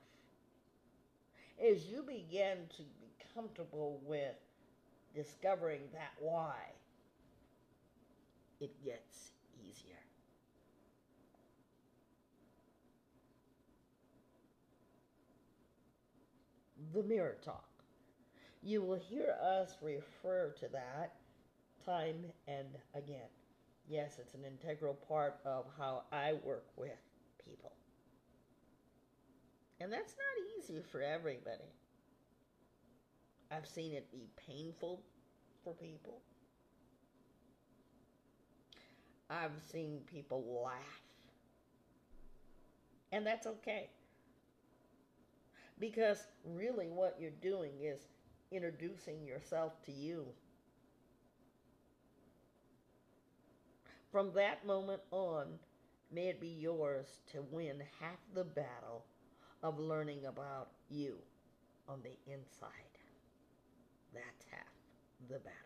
[1.72, 4.36] As you begin to be comfortable with
[5.16, 6.56] discovering that why,
[8.60, 10.00] it gets easier.
[16.94, 17.70] The mirror talk.
[18.62, 21.16] You will hear us refer to that
[21.86, 23.30] time and again.
[23.90, 26.92] Yes, it's an integral part of how I work with
[27.46, 27.74] people.
[29.82, 31.74] And that's not easy for everybody.
[33.52, 35.02] I've seen it be painful
[35.64, 36.22] for people.
[39.30, 41.02] I've seen people laugh.
[43.12, 43.90] And that's okay.
[45.80, 48.00] Because really, what you're doing is
[48.52, 50.26] introducing yourself to you.
[54.12, 55.48] From that moment on,
[56.14, 59.04] May it be yours to win half the battle
[59.64, 61.18] of learning about you
[61.90, 62.70] on the inside.
[64.14, 64.70] That's half
[65.28, 65.63] the battle.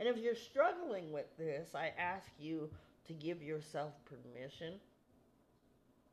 [0.00, 2.70] And if you're struggling with this, I ask you
[3.06, 4.80] to give yourself permission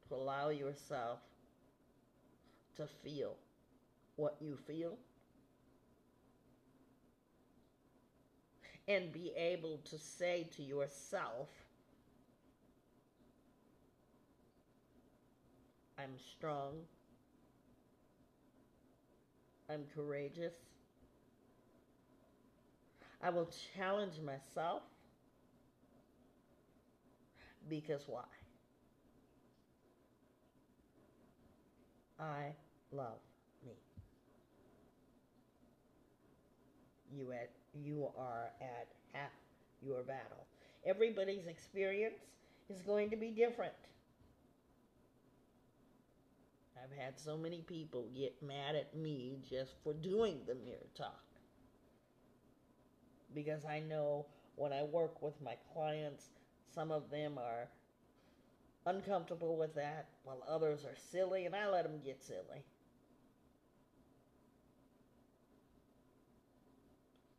[0.09, 1.19] to allow yourself
[2.75, 3.35] to feel
[4.17, 4.97] what you feel
[8.89, 11.47] and be able to say to yourself,
[15.97, 16.73] I'm strong,
[19.69, 20.55] I'm courageous,
[23.21, 24.83] I will challenge myself
[27.69, 28.23] because why?
[32.19, 32.53] I
[32.91, 33.19] love
[33.65, 33.73] me.
[37.11, 39.31] You at you are at half
[39.81, 40.45] your battle.
[40.85, 42.19] Everybody's experience
[42.69, 43.73] is going to be different.
[46.75, 51.26] I've had so many people get mad at me just for doing the mirror talk.
[53.37, 54.25] Because I know
[54.55, 56.31] when I work with my clients,
[56.73, 57.67] some of them are
[58.87, 62.63] uncomfortable with that, while others are silly, and I let them get silly.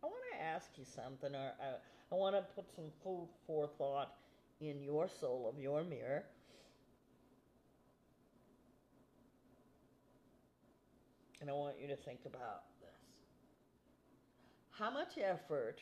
[0.05, 3.69] I want to ask you something, or I, I want to put some food for
[3.77, 4.15] thought
[4.61, 6.23] in your soul of your mirror.
[11.41, 12.63] And I want you to think about.
[14.79, 15.81] How much effort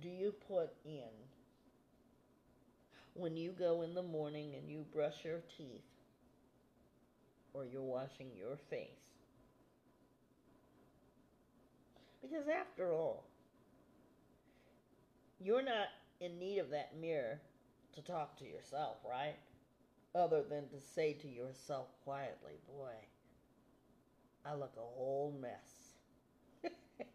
[0.00, 1.10] do you put in
[3.14, 5.82] when you go in the morning and you brush your teeth
[7.52, 8.88] or you're washing your face.
[12.22, 13.24] Because after all,
[15.38, 15.88] you're not
[16.20, 17.40] in need of that mirror
[17.94, 19.36] to talk to yourself, right?
[20.14, 22.92] Other than to say to yourself quietly, boy,
[24.44, 25.94] I look a whole mess.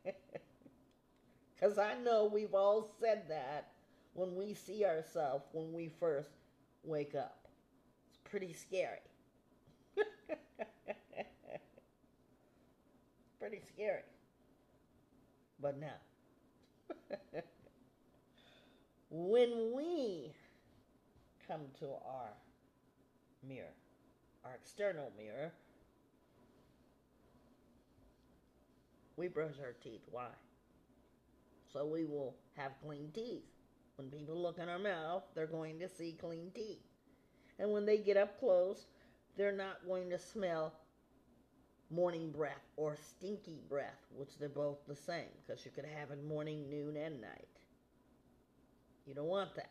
[1.56, 3.72] Because I know we've all said that
[4.14, 6.30] when we see ourselves when we first
[6.84, 7.48] wake up.
[8.10, 9.00] It's pretty scary.
[13.40, 14.02] pretty scary.
[15.62, 15.96] But now,
[19.10, 20.34] when we
[21.48, 22.34] come to our
[23.48, 23.74] mirror,
[24.44, 25.52] our external mirror,
[29.18, 30.02] we brush our teeth.
[30.12, 30.28] Why?
[31.76, 33.44] So we will have clean teeth.
[33.98, 36.80] When people look in our mouth, they're going to see clean teeth.
[37.60, 38.86] And when they get up close,
[39.36, 40.72] they're not going to smell
[41.90, 46.24] morning breath or stinky breath, which they're both the same because you could have it
[46.24, 47.48] morning, noon, and night.
[49.06, 49.70] You don't want that.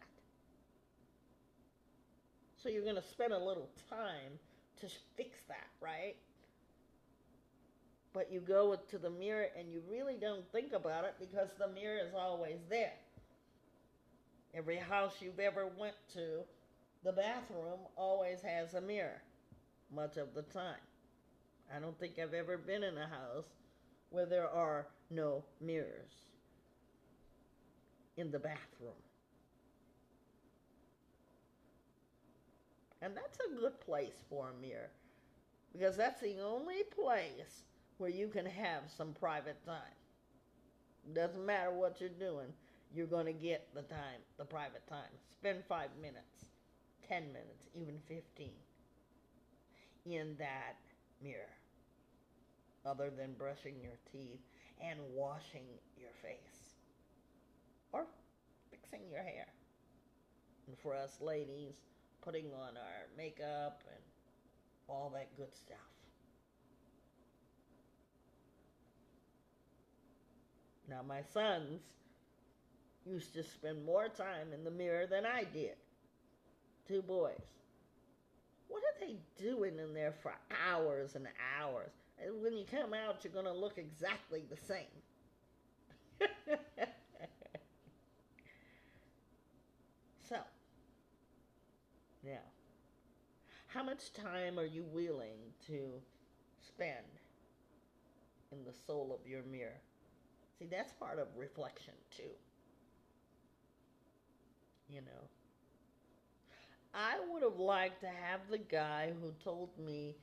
[2.62, 4.38] So you're going to spend a little time
[4.80, 6.16] to fix that, right?
[8.14, 11.68] But you go to the mirror and you really don't think about it because the
[11.68, 12.94] mirror is always there.
[14.54, 16.44] Every house you've ever went to,
[17.02, 19.20] the bathroom always has a mirror,
[19.92, 20.76] much of the time.
[21.74, 23.48] I don't think I've ever been in a house
[24.10, 26.12] where there are no mirrors
[28.16, 28.92] in the bathroom.
[33.02, 34.90] And that's a good place for a mirror
[35.72, 37.64] because that's the only place
[37.98, 39.96] where you can have some private time.
[41.14, 42.52] Doesn't matter what you're doing,
[42.94, 45.10] you're going to get the time, the private time.
[45.30, 46.46] Spend five minutes,
[47.08, 48.50] 10 minutes, even 15
[50.06, 50.76] in that
[51.22, 51.56] mirror,
[52.84, 54.40] other than brushing your teeth
[54.82, 55.64] and washing
[55.98, 56.74] your face
[57.92, 58.04] or
[58.70, 59.46] fixing your hair.
[60.66, 61.74] And for us ladies,
[62.22, 64.02] putting on our makeup and
[64.88, 65.93] all that good stuff.
[70.88, 71.80] Now, my sons
[73.06, 75.76] used to spend more time in the mirror than I did.
[76.86, 77.40] Two boys.
[78.68, 80.34] What are they doing in there for
[80.68, 81.26] hours and
[81.60, 81.92] hours?
[82.22, 84.84] And when you come out, you're going to look exactly the same.
[90.28, 90.36] so,
[92.24, 92.40] now,
[93.68, 96.00] how much time are you willing to
[96.66, 97.04] spend
[98.52, 99.80] in the soul of your mirror?
[100.58, 102.30] See, that's part of reflection, too
[104.88, 105.28] you know.
[106.94, 110.16] I would have liked to have the guy who told me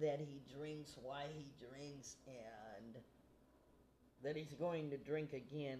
[0.00, 2.96] that he drinks, why he drinks, and
[4.24, 5.78] that he's going to drink again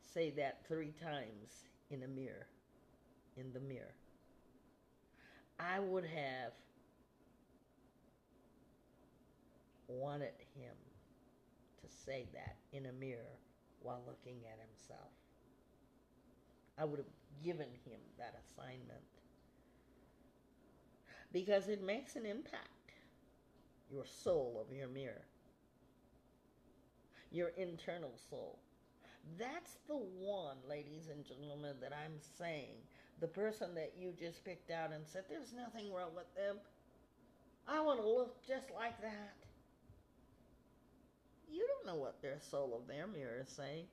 [0.00, 2.46] say that three times in a mirror.
[3.36, 3.94] in the mirror.
[5.58, 6.52] I would have
[9.88, 10.93] wanted him
[12.06, 13.38] say that in a mirror
[13.80, 15.10] while looking at himself.
[16.78, 17.06] I would have
[17.44, 19.04] given him that assignment
[21.32, 22.68] because it makes an impact.
[23.90, 25.26] Your soul of your mirror,
[27.30, 28.58] your internal soul.
[29.38, 32.76] That's the one, ladies and gentlemen, that I'm saying.
[33.20, 36.56] The person that you just picked out and said, There's nothing wrong with them.
[37.68, 39.43] I want to look just like that.
[41.54, 43.86] You don't know what their soul of their mirror is saying.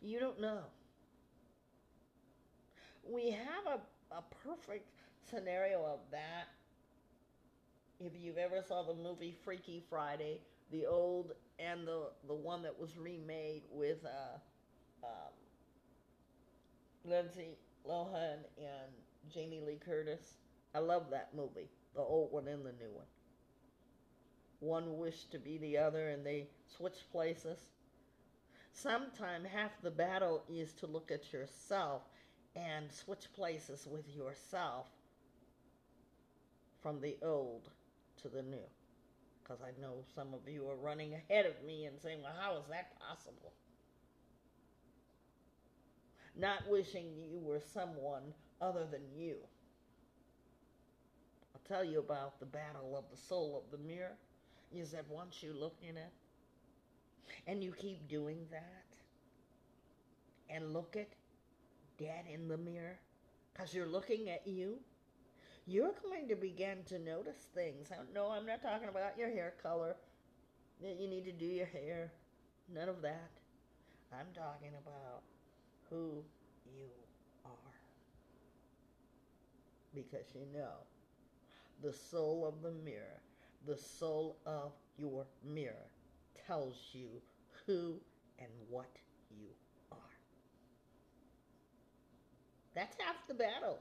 [0.00, 0.64] You don't know.
[3.02, 4.88] We have a, a perfect
[5.22, 6.48] scenario of that.
[8.00, 10.40] If you've ever saw the movie Freaky Friday,
[10.70, 14.38] the old and the the one that was remade with uh,
[15.06, 15.32] um,
[17.04, 17.56] Lindsay
[17.86, 18.92] Lohan and
[19.28, 20.38] Jamie Lee Curtis,
[20.74, 23.06] I love that movie, the old one and the new one.
[24.64, 27.58] One wished to be the other, and they switched places.
[28.72, 32.00] Sometime half the battle is to look at yourself
[32.56, 34.86] and switch places with yourself
[36.82, 37.68] from the old
[38.22, 38.64] to the new.
[39.42, 42.56] Because I know some of you are running ahead of me and saying, well, how
[42.56, 43.52] is that possible?
[46.34, 49.36] Not wishing you were someone other than you.
[51.54, 54.16] I'll tell you about the battle of the soul of the mirror.
[54.76, 56.12] Is that once you look in it
[57.46, 58.84] and you keep doing that
[60.50, 61.14] and look it
[61.98, 62.98] dead in the mirror
[63.52, 64.78] because you're looking at you,
[65.66, 67.88] you're going to begin to notice things.
[68.14, 69.96] No, I'm not talking about your hair color,
[70.82, 72.12] that you need to do your hair.
[72.72, 73.30] None of that.
[74.12, 75.22] I'm talking about
[75.88, 76.22] who
[76.66, 76.88] you
[77.44, 77.50] are.
[79.94, 80.74] Because you know,
[81.82, 83.20] the soul of the mirror,
[83.66, 85.90] the soul of your mirror
[86.46, 87.08] tells you
[87.66, 88.00] who
[88.38, 88.90] and what
[89.30, 89.46] you
[89.92, 89.98] are.
[92.74, 93.78] That's half the battle.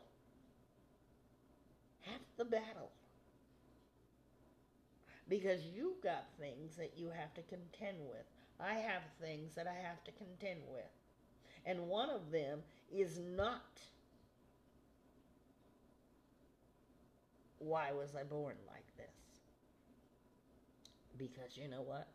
[2.01, 2.91] Half the battle.
[5.29, 8.25] Because you've got things that you have to contend with.
[8.59, 10.84] I have things that I have to contend with.
[11.65, 12.59] And one of them
[12.91, 13.61] is not
[17.59, 18.82] why was I born like?
[21.18, 22.07] Because you know what?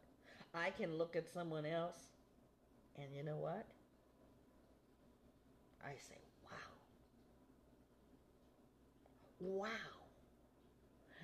[0.54, 1.98] I can look at someone else
[2.96, 3.66] and you know what?
[5.84, 6.58] I say, wow.
[9.40, 9.68] Wow.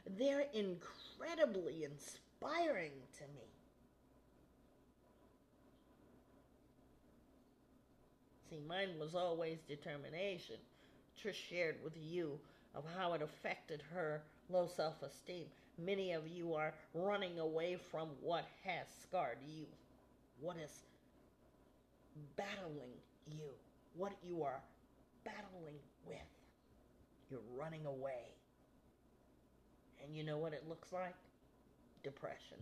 [0.06, 3.48] They're incredibly inspiring to me.
[8.48, 10.56] See, mine was always determination.
[11.20, 12.38] Trish shared with you
[12.74, 15.46] of how it affected her low self esteem.
[15.78, 19.66] Many of you are running away from what has scarred you,
[20.40, 20.82] what is
[22.36, 22.92] battling
[23.26, 23.50] you,
[23.96, 24.60] what you are
[25.24, 26.18] battling with.
[27.30, 28.34] You're running away.
[30.04, 31.14] And you know what it looks like?
[32.02, 32.58] Depression.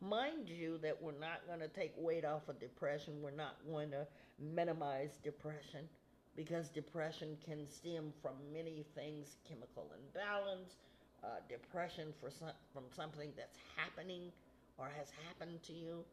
[0.00, 3.22] Mind you, that we're not going to take weight off of depression.
[3.22, 4.06] We're not going to
[4.38, 5.88] minimize depression
[6.36, 10.76] because depression can stem from many things chemical imbalance,
[11.22, 14.32] uh, depression for some, from something that's happening
[14.78, 16.04] or has happened to you.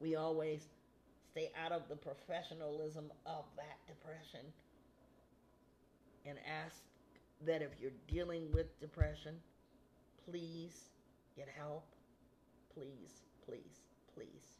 [0.00, 0.68] We always
[1.30, 4.46] stay out of the professionalism of that depression
[6.26, 6.76] and ask
[7.44, 9.34] that if you're dealing with depression,
[10.28, 10.90] please
[11.36, 11.84] get help.
[12.74, 14.56] Please, please, please.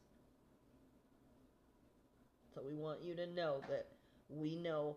[2.54, 3.86] So we want you to know that
[4.28, 4.96] we know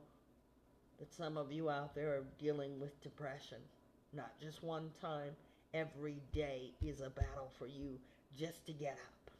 [0.99, 3.57] that some of you out there are dealing with depression.
[4.13, 5.31] Not just one time,
[5.73, 7.99] every day is a battle for you
[8.37, 9.31] just to get up.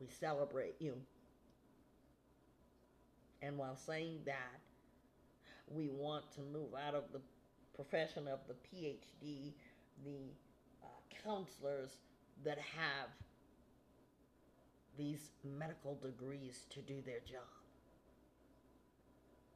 [0.00, 0.94] We celebrate you.
[3.42, 4.60] And while saying that,
[5.68, 7.20] we want to move out of the
[7.74, 9.52] profession of the PhD,
[10.04, 10.32] the
[10.82, 10.86] uh,
[11.24, 11.98] counselors
[12.44, 13.08] that have
[14.96, 17.42] these medical degrees to do their job.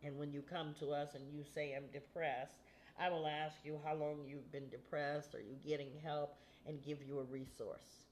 [0.03, 2.59] And when you come to us and you say, I'm depressed,
[2.99, 6.37] I will ask you how long you've been depressed, are you getting help,
[6.67, 8.03] and give you a resource.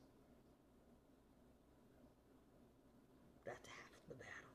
[3.47, 4.53] That's half the battle.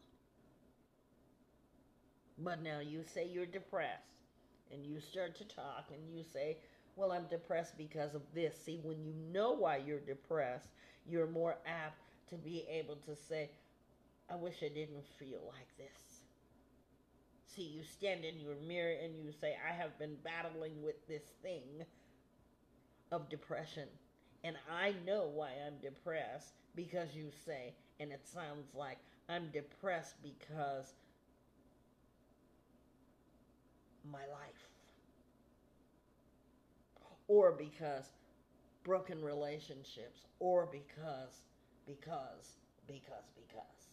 [2.38, 4.18] But now you say you're depressed,
[4.70, 6.58] and you start to talk, and you say,
[6.96, 8.58] Well, I'm depressed because of this.
[8.58, 10.70] See, when you know why you're depressed,
[11.06, 13.50] you're more apt to be able to say,
[14.30, 16.11] I wish I didn't feel like this.
[17.54, 21.24] See, you stand in your mirror and you say, I have been battling with this
[21.44, 21.84] thing
[23.12, 23.90] of depression.
[24.44, 30.16] And I know why I'm depressed because you say, and it sounds like I'm depressed
[30.24, 30.94] because
[34.10, 34.70] my life.
[37.28, 38.06] Or because
[38.84, 40.22] broken relationships.
[40.40, 41.44] Or because,
[41.86, 42.56] because,
[42.88, 43.90] because, because.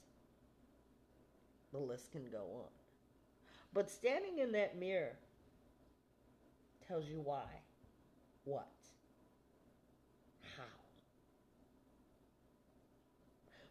[1.72, 2.87] The list can go on.
[3.78, 5.12] But standing in that mirror
[6.88, 7.44] tells you why,
[8.42, 8.66] what,
[10.56, 10.64] how.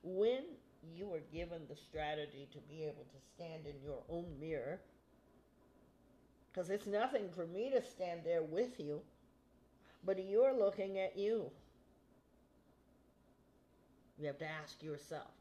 [0.04, 0.44] When
[0.96, 4.80] you are given the strategy to be able to stand in your own mirror,
[6.54, 9.02] because it's nothing for me to stand there with you,
[10.06, 11.52] but you're looking at you.
[14.18, 15.32] You have to ask yourself,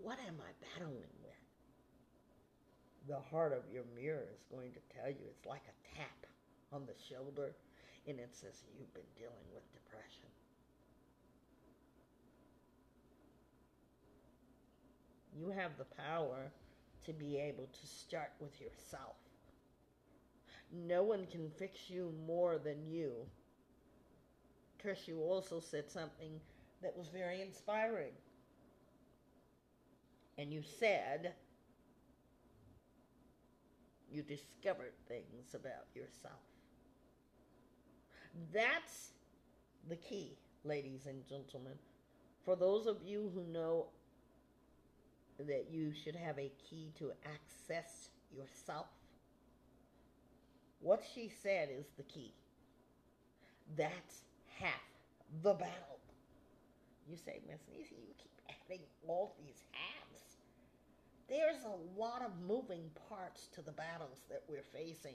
[0.00, 1.19] what am I battling?
[3.10, 6.26] The heart of your mirror is going to tell you it's like a tap
[6.72, 7.50] on the shoulder,
[8.06, 10.30] and it says you've been dealing with depression.
[15.36, 16.52] You have the power
[17.06, 19.16] to be able to start with yourself.
[20.72, 23.10] No one can fix you more than you.
[24.80, 26.38] Trish, you also said something
[26.80, 28.12] that was very inspiring.
[30.38, 31.32] And you said
[34.10, 36.40] you discovered things about yourself.
[38.52, 39.12] That's
[39.88, 41.74] the key, ladies and gentlemen.
[42.44, 43.86] For those of you who know
[45.38, 48.86] that you should have a key to access yourself,
[50.80, 52.34] what she said is the key.
[53.76, 54.22] That's
[54.58, 54.82] half
[55.42, 55.98] the battle.
[57.08, 59.99] You say, Miss Nisi, you keep adding all these halves.
[61.30, 65.14] There's a lot of moving parts to the battles that we're facing.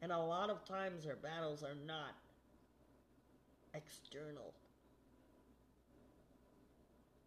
[0.00, 2.16] And a lot of times our battles are not
[3.74, 4.54] external.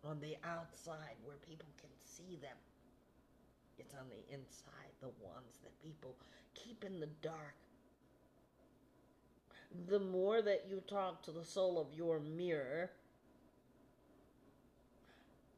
[0.03, 2.57] On the outside where people can see them.
[3.77, 6.15] It's on the inside, the ones that people
[6.55, 7.55] keep in the dark.
[9.89, 12.89] The more that you talk to the soul of your mirror,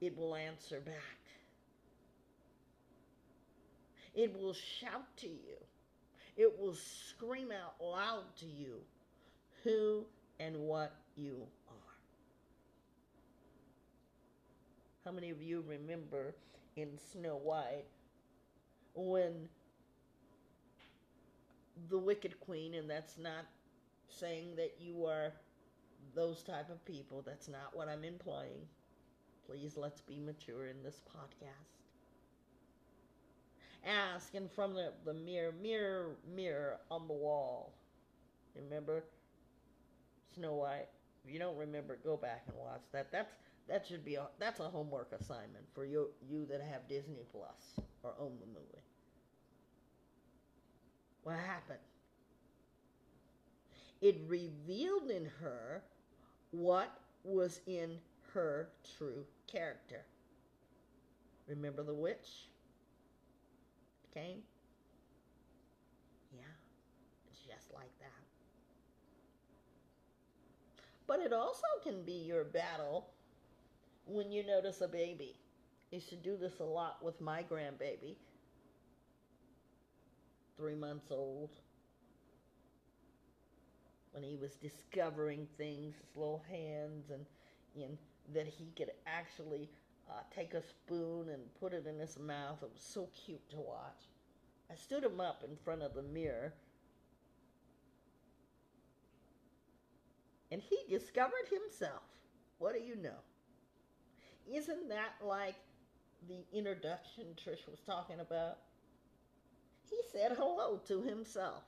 [0.01, 1.16] it will answer back.
[4.17, 5.57] It will shout to you.
[6.35, 8.77] It will scream out loud to you
[9.63, 10.05] who
[10.39, 11.73] and what you are.
[15.05, 16.35] How many of you remember
[16.75, 17.85] in Snow White
[18.95, 19.47] when
[21.89, 23.45] the Wicked Queen, and that's not
[24.09, 25.31] saying that you are
[26.15, 28.65] those type of people, that's not what I'm implying.
[29.45, 31.86] Please let's be mature in this podcast.
[33.87, 37.73] Ask, and from the, the mirror, mirror, mirror on the wall.
[38.55, 39.05] Remember
[40.35, 40.87] Snow White?
[41.25, 43.11] If you don't remember, go back and watch that.
[43.11, 43.33] That's
[43.69, 47.85] that should be a that's a homework assignment for you you that have Disney Plus
[48.03, 48.83] or own the movie.
[51.23, 51.79] What happened?
[54.01, 55.83] It revealed in her
[56.51, 56.91] what
[57.23, 57.99] was in
[58.33, 60.05] her true character.
[61.47, 62.49] Remember the witch?
[64.17, 64.41] Came?
[66.33, 66.41] Yeah,
[67.47, 68.23] just like that.
[71.05, 73.11] But it also can be your battle
[74.07, 75.35] when you notice a baby.
[75.91, 78.15] Used to do this a lot with my grandbaby,
[80.57, 81.51] three months old,
[84.13, 87.23] when he was discovering things, his little hands, and,
[87.75, 87.99] and
[88.33, 89.69] that he could actually
[90.09, 92.59] uh, take a spoon and put it in his mouth.
[92.61, 94.05] It was so cute to watch.
[94.71, 96.53] I stood him up in front of the mirror.
[100.51, 102.03] And he discovered himself.
[102.59, 103.19] What do you know?
[104.51, 105.55] Isn't that like
[106.27, 108.57] the introduction Trish was talking about?
[109.89, 111.63] He said hello to himself.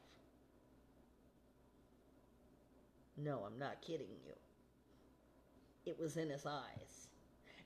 [3.18, 4.34] No, I'm not kidding you.
[5.86, 7.09] It was in his eyes.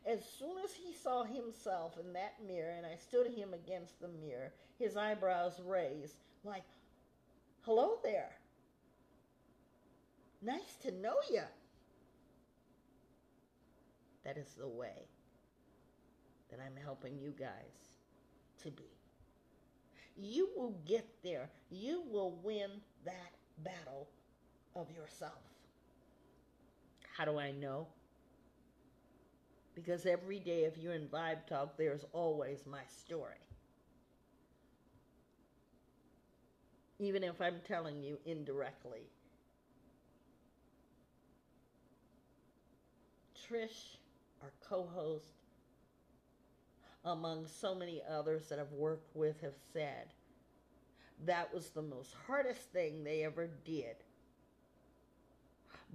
[0.06, 4.10] As soon as he saw himself in that mirror and I stood him against the
[4.10, 6.64] mirror, his eyebrows raised, like,
[7.62, 8.32] Hello there.
[10.42, 11.44] Nice to know you.
[14.26, 15.08] That is the way
[16.50, 17.50] that I'm helping you guys
[18.64, 18.84] to be.
[20.18, 21.50] You will get there.
[21.70, 22.70] You will win
[23.06, 23.32] that
[23.64, 24.10] battle
[24.76, 25.42] of yourself.
[27.18, 27.88] How do I know?
[29.76, 33.38] Because every day, if you're in Vibe Talk, there's always my story.
[37.00, 39.10] Even if I'm telling you indirectly.
[43.36, 43.98] Trish,
[44.42, 45.26] our co host,
[47.04, 50.14] among so many others that I've worked with, have said
[51.26, 53.96] that was the most hardest thing they ever did.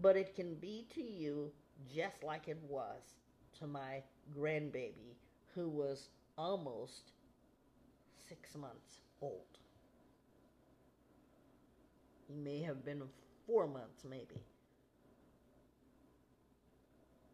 [0.00, 1.52] But it can be to you
[1.94, 3.17] just like it was
[3.58, 4.02] to my
[4.36, 5.16] grandbaby,
[5.54, 7.12] who was almost
[8.28, 9.58] six months old.
[12.26, 13.02] He may have been
[13.46, 14.42] four months, maybe.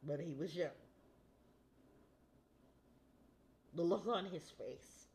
[0.06, 0.68] But he was young.
[3.74, 5.06] The look on his face.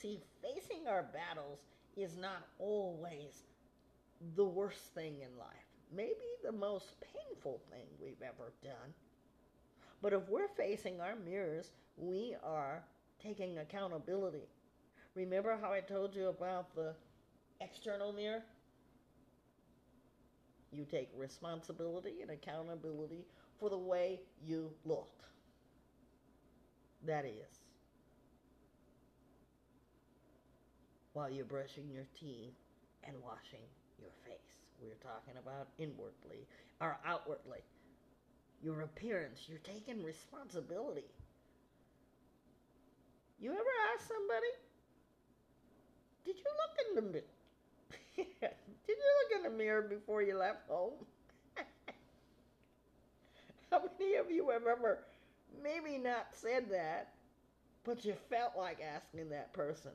[0.00, 1.58] See, facing our battles
[1.96, 3.42] is not always
[4.36, 5.69] the worst thing in life.
[5.94, 6.14] Maybe
[6.44, 8.94] the most painful thing we've ever done.
[10.02, 12.82] But if we're facing our mirrors, we are
[13.22, 14.48] taking accountability.
[15.14, 16.94] Remember how I told you about the
[17.60, 18.42] external mirror?
[20.72, 23.26] You take responsibility and accountability
[23.58, 25.10] for the way you look.
[27.04, 27.58] That is.
[31.12, 32.54] While you're brushing your teeth
[33.02, 33.66] and washing
[33.98, 34.59] your face.
[34.80, 36.46] We're talking about inwardly
[36.80, 37.60] or outwardly.
[38.62, 41.04] Your appearance, you're taking responsibility.
[43.38, 44.46] You ever ask somebody,
[46.24, 47.24] did you look in the mirror?
[48.16, 48.28] did
[48.88, 50.92] you look in the mirror before you left home?
[53.70, 54.98] How many of you have ever
[55.62, 57.12] maybe not said that,
[57.84, 59.92] but you felt like asking that person?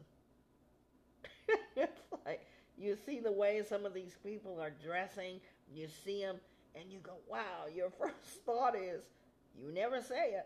[1.76, 2.46] it's like
[2.78, 5.40] you see the way some of these people are dressing,
[5.74, 6.38] you see them,
[6.76, 9.02] and you go, wow, your first thought is,
[9.58, 10.46] you never say it,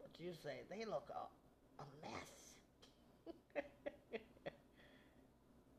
[0.00, 2.54] but you say, they look a, a mess.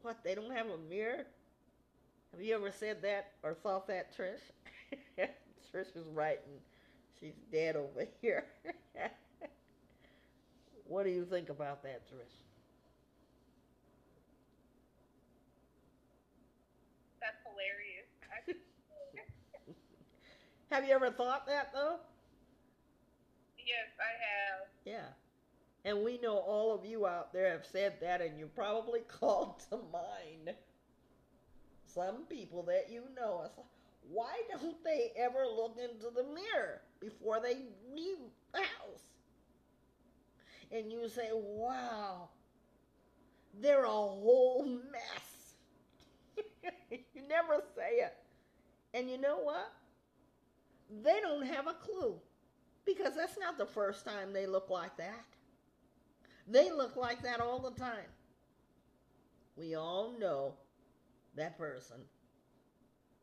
[0.01, 1.25] what, they don't have a mirror?
[2.31, 4.41] Have you ever said that or thought that, Trish?
[5.73, 6.59] Trish is writing.
[7.19, 8.45] She's dead over here.
[10.86, 12.41] what do you think about that, Trish?
[17.19, 18.07] That's hilarious.
[20.72, 21.99] Have you ever thought that though?
[23.57, 24.68] yes, I have.
[24.86, 25.09] Yeah.
[25.84, 29.59] And we know all of you out there have said that, and you probably called
[29.70, 30.55] to mind
[31.86, 33.43] some people that you know.
[33.45, 33.68] It's like,
[34.09, 37.57] why don't they ever look into the mirror before they
[37.95, 38.18] leave
[38.53, 39.03] the house?
[40.72, 42.30] And you say, wow,
[43.61, 45.55] they're a whole mess.
[46.91, 48.16] you never say it.
[48.93, 49.72] And you know what?
[50.89, 52.15] They don't have a clue
[52.86, 55.25] because that's not the first time they look like that.
[56.47, 58.09] They look like that all the time.
[59.57, 60.53] We all know
[61.36, 61.97] that person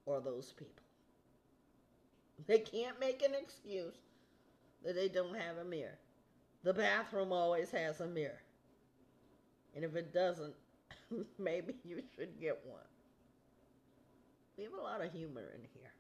[0.07, 0.83] or those people.
[2.47, 3.95] They can't make an excuse
[4.85, 5.99] that they don't have a mirror.
[6.65, 8.43] The bathroom always has a mirror.
[9.75, 10.55] And if it doesn't,
[11.39, 12.81] maybe you should get one.
[14.57, 15.93] We have a lot of humor in here.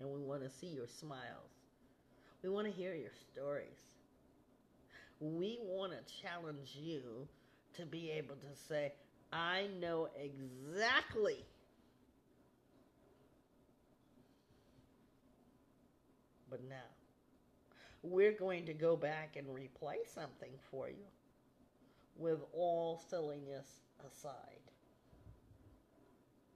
[0.00, 1.52] And we want to see your smiles.
[2.42, 3.78] We want to hear your stories.
[5.20, 7.28] We want to challenge you
[7.76, 8.92] to be able to say,
[9.32, 11.44] I know exactly
[16.50, 16.74] but now
[18.02, 21.06] we're going to go back and replay something for you
[22.16, 23.66] with all silliness
[24.10, 24.34] aside.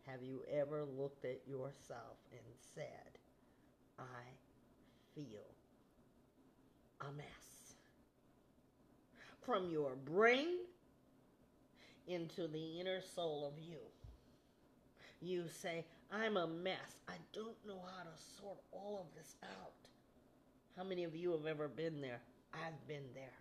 [0.07, 2.43] Have you ever looked at yourself and
[2.75, 3.19] said,
[3.99, 4.25] I
[5.15, 5.47] feel
[7.01, 7.75] a mess?
[9.45, 10.59] From your brain
[12.07, 13.79] into the inner soul of you.
[15.21, 16.97] You say, I'm a mess.
[17.09, 19.73] I don't know how to sort all of this out.
[20.77, 22.21] How many of you have ever been there?
[22.53, 23.39] I've been there.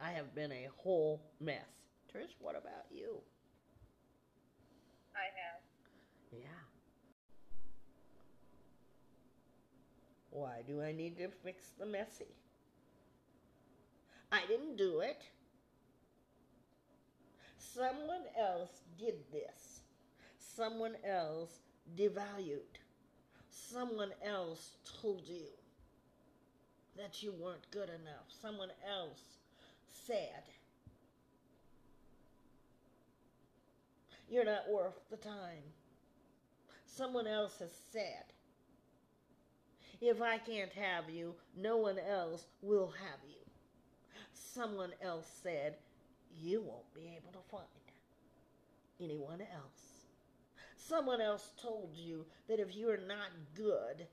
[0.00, 1.66] I have been a whole mess.
[2.14, 3.20] Trish, what about you?
[5.14, 5.60] I have.
[6.32, 6.68] Yeah.
[10.38, 12.36] Why do I need to fix the messy?
[14.30, 15.20] I didn't do it.
[17.58, 19.80] Someone else did this.
[20.38, 21.58] Someone else
[21.96, 22.78] devalued.
[23.50, 25.46] Someone else told you
[26.96, 28.28] that you weren't good enough.
[28.28, 29.22] Someone else
[30.06, 30.44] said
[34.30, 35.64] you're not worth the time.
[36.86, 38.24] someone else has said.
[40.00, 43.34] If I can't have you, no one else will have you.
[44.32, 45.74] Someone else said,
[46.40, 47.64] you won't be able to find
[49.00, 50.06] anyone else.
[50.76, 54.06] Someone else told you that if you're not good,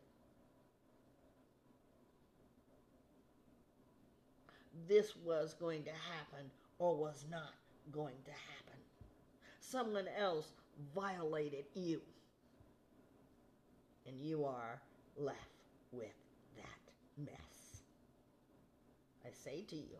[4.87, 7.53] this was going to happen or was not
[7.91, 8.79] going to happen.
[9.59, 10.51] Someone else
[10.93, 12.01] violated you.
[14.07, 14.81] And you are
[15.17, 15.54] left
[15.91, 16.13] with
[16.57, 17.81] that mess.
[19.25, 19.97] I say to you,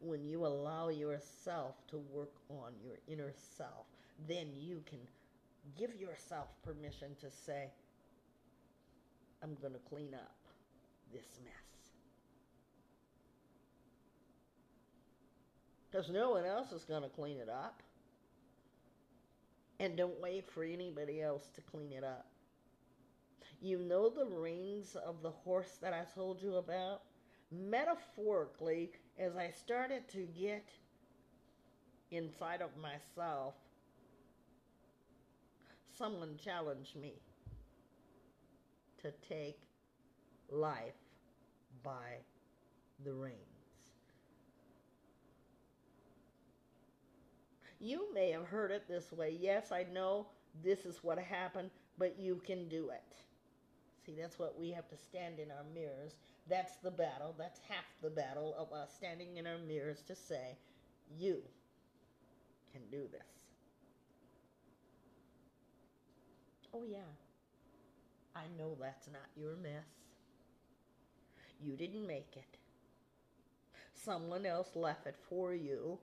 [0.00, 3.86] when you allow yourself to work on your inner self,
[4.28, 4.98] then you can
[5.78, 7.70] give yourself permission to say,
[9.42, 10.36] I'm going to clean up
[11.12, 11.52] this mess.
[15.90, 17.82] Because no one else is going to clean it up.
[19.78, 22.26] And don't wait for anybody else to clean it up.
[23.60, 27.02] You know the rings of the horse that I told you about?
[27.50, 30.68] Metaphorically, as I started to get
[32.10, 33.54] inside of myself,
[35.96, 37.14] someone challenged me
[39.02, 39.58] to take
[40.50, 40.94] life
[41.82, 42.18] by
[43.04, 43.40] the reins.
[47.78, 49.36] You may have heard it this way.
[49.38, 50.26] Yes, I know
[50.64, 53.02] this is what happened, but you can do it.
[54.06, 56.14] See, that's what we have to stand in our mirrors.
[56.48, 57.34] That's the battle.
[57.36, 60.56] That's half the battle of us standing in our mirrors to say,
[61.18, 61.42] You
[62.72, 63.26] can do this.
[66.72, 66.98] Oh, yeah.
[68.36, 69.86] I know that's not your mess.
[71.60, 72.58] You didn't make it.
[73.94, 75.98] Someone else left it for you.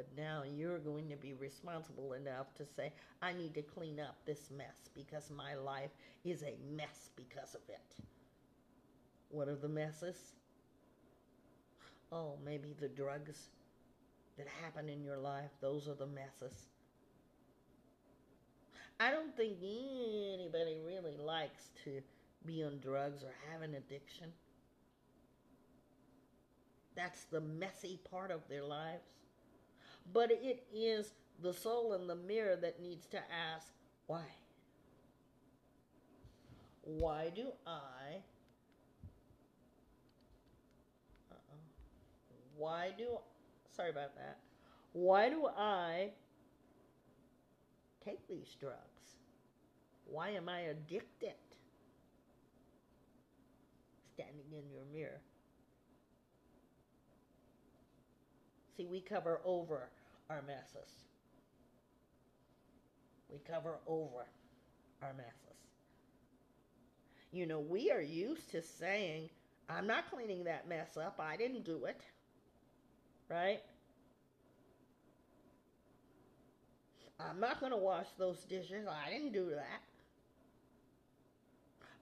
[0.00, 2.90] But now you're going to be responsible enough to say,
[3.20, 5.90] I need to clean up this mess because my life
[6.24, 8.02] is a mess because of it.
[9.28, 10.16] What are the messes?
[12.10, 13.50] Oh, maybe the drugs
[14.38, 16.70] that happen in your life, those are the messes.
[18.98, 22.00] I don't think anybody really likes to
[22.46, 24.32] be on drugs or have an addiction.
[26.96, 29.19] That's the messy part of their lives.
[30.12, 33.72] But it is the soul in the mirror that needs to ask,
[34.06, 34.24] why?
[36.82, 38.22] Why do I?
[41.30, 41.58] Uh-oh.
[42.56, 43.18] Why do?
[43.74, 44.38] Sorry about that.
[44.92, 46.10] Why do I
[48.04, 48.76] take these drugs?
[50.06, 51.34] Why am I addicted?
[54.14, 55.20] Standing in your mirror.
[58.80, 59.90] See, we cover over
[60.30, 60.88] our messes.
[63.30, 64.24] We cover over
[65.02, 65.58] our messes.
[67.30, 69.28] You know, we are used to saying,
[69.68, 71.20] I'm not cleaning that mess up.
[71.20, 72.00] I didn't do it.
[73.28, 73.60] Right?
[77.20, 78.86] I'm not going to wash those dishes.
[78.88, 79.82] I didn't do that.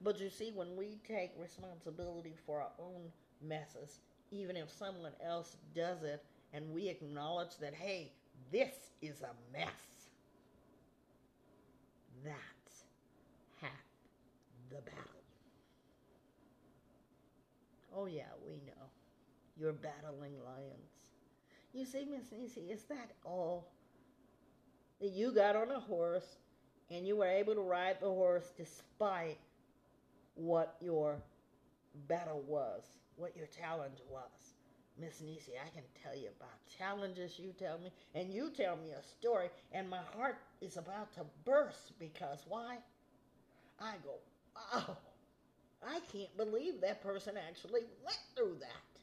[0.00, 3.10] But you see, when we take responsibility for our own
[3.42, 3.98] messes,
[4.30, 6.22] even if someone else does it,
[6.52, 8.12] and we acknowledge that, hey,
[8.52, 8.72] this
[9.02, 9.68] is a mess,
[12.24, 12.84] that's
[13.60, 13.70] half
[14.70, 15.22] the battle.
[17.94, 18.90] Oh, yeah, we know.
[19.58, 20.92] You're battling lions.
[21.72, 23.72] You see, Miss Nisi, is that all?
[25.00, 26.36] That you got on a horse
[26.90, 29.38] and you were able to ride the horse despite
[30.34, 31.18] what your
[32.08, 32.82] battle was,
[33.16, 34.54] what your challenge was.
[34.98, 38.90] Miss Nisi, I can tell you about challenges you tell me, and you tell me
[38.90, 42.78] a story, and my heart is about to burst because why?
[43.80, 44.14] I go,
[44.56, 44.96] wow,
[45.86, 49.00] I can't believe that person actually went through that.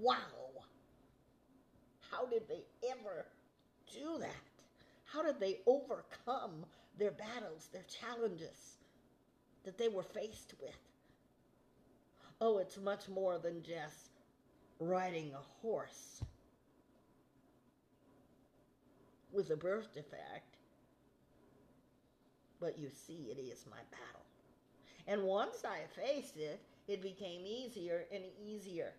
[0.00, 0.64] Wow.
[2.10, 3.26] How did they ever
[3.92, 4.44] do that?
[5.04, 6.66] How did they overcome
[6.98, 8.78] their battles, their challenges
[9.64, 10.91] that they were faced with?
[12.44, 14.10] Oh, it's much more than just
[14.80, 16.24] riding a horse
[19.32, 20.56] with a birth defect.
[22.58, 24.26] But you see, it is my battle.
[25.06, 28.92] And once I faced it, it became easier and easier.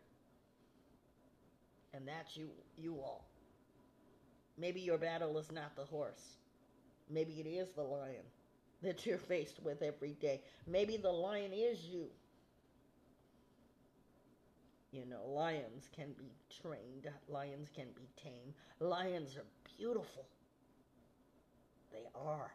[1.93, 3.25] And that's you, you all.
[4.57, 6.37] Maybe your battle is not the horse.
[7.09, 8.23] Maybe it is the lion
[8.81, 10.39] that you're faced with every day.
[10.65, 12.07] Maybe the lion is you.
[14.93, 18.53] You know, lions can be trained, lions can be tamed.
[18.79, 20.27] Lions are beautiful.
[21.91, 22.53] They are.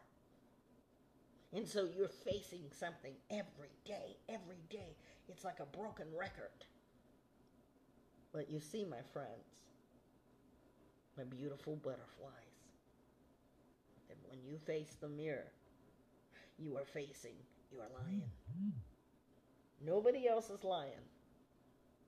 [1.51, 4.95] And so you're facing something every day, every day.
[5.27, 6.63] It's like a broken record.
[8.31, 9.65] But you see, my friends,
[11.17, 12.31] my beautiful butterflies,
[14.07, 15.51] that when you face the mirror,
[16.57, 17.35] you are facing
[17.69, 18.23] your lion.
[18.23, 19.85] Mm-hmm.
[19.85, 21.03] Nobody else is lion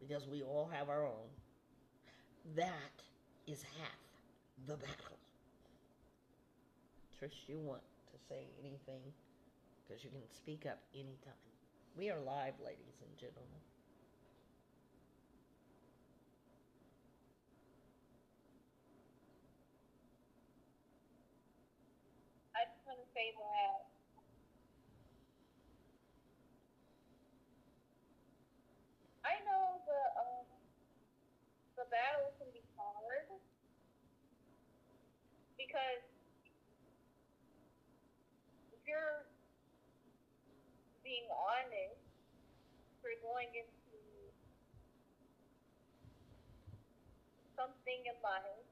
[0.02, 1.30] because we all have our own.
[2.56, 3.02] That
[3.48, 3.98] is half
[4.68, 5.18] the battle.
[7.14, 9.14] Trish, you want to say anything?
[9.88, 11.44] Because you can speak up anytime.
[11.96, 13.62] We are live, ladies and gentlemen.
[22.56, 23.84] I just want to say that
[29.26, 30.46] I know the um
[31.76, 33.28] the battle can be hard
[35.72, 36.04] because
[38.76, 39.24] if you're
[41.00, 41.96] being honest,
[43.00, 43.96] you're going into
[47.56, 48.68] something in life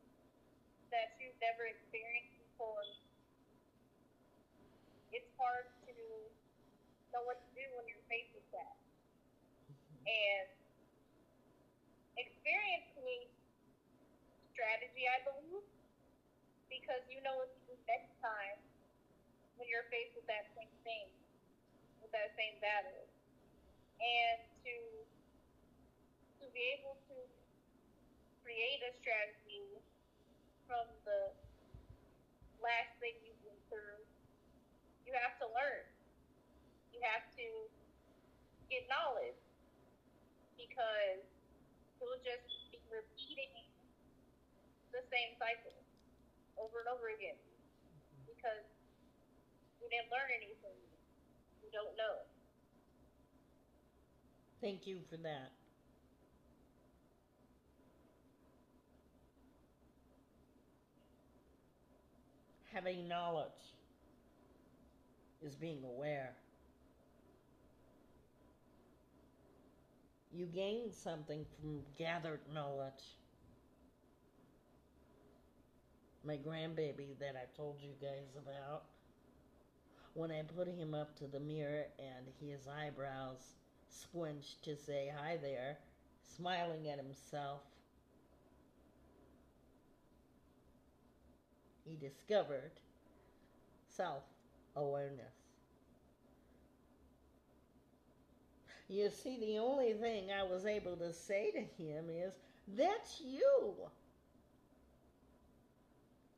[0.91, 2.83] that you've never experienced before
[5.15, 5.95] it's hard to
[7.15, 8.75] know what to do when you're faced with that.
[10.03, 10.51] And
[12.19, 13.31] experience needs
[14.51, 15.63] strategy, I believe,
[16.89, 18.57] because you know what to do next time
[19.61, 21.05] when you're faced with that same thing,
[22.01, 23.05] with that same battle.
[24.01, 24.75] And to
[26.41, 27.17] to be able to
[28.41, 29.77] create a strategy
[30.65, 31.29] from the
[32.57, 34.01] last thing you've been through
[35.05, 35.85] you have to learn.
[36.89, 37.47] You have to
[38.65, 39.37] get knowledge
[40.57, 41.21] because
[42.01, 43.53] you'll just be repeating
[44.89, 45.77] the same cycle
[46.59, 47.39] over and over again
[48.27, 48.67] because
[49.79, 50.77] you didn't learn anything.
[51.63, 52.27] You don't know.
[54.61, 55.51] Thank you for that.
[62.73, 63.73] Having knowledge
[65.41, 66.35] is being aware.
[70.31, 73.18] You gain something from gathered knowledge.
[76.29, 78.83] My grandbaby that I told you guys about,
[80.13, 83.55] when I put him up to the mirror and his eyebrows
[83.89, 85.79] squinched to say hi there,
[86.37, 87.61] smiling at himself,
[91.83, 92.73] he discovered
[93.87, 94.21] self
[94.75, 95.33] awareness.
[98.87, 102.33] You see, the only thing I was able to say to him is,
[102.77, 103.73] That's you.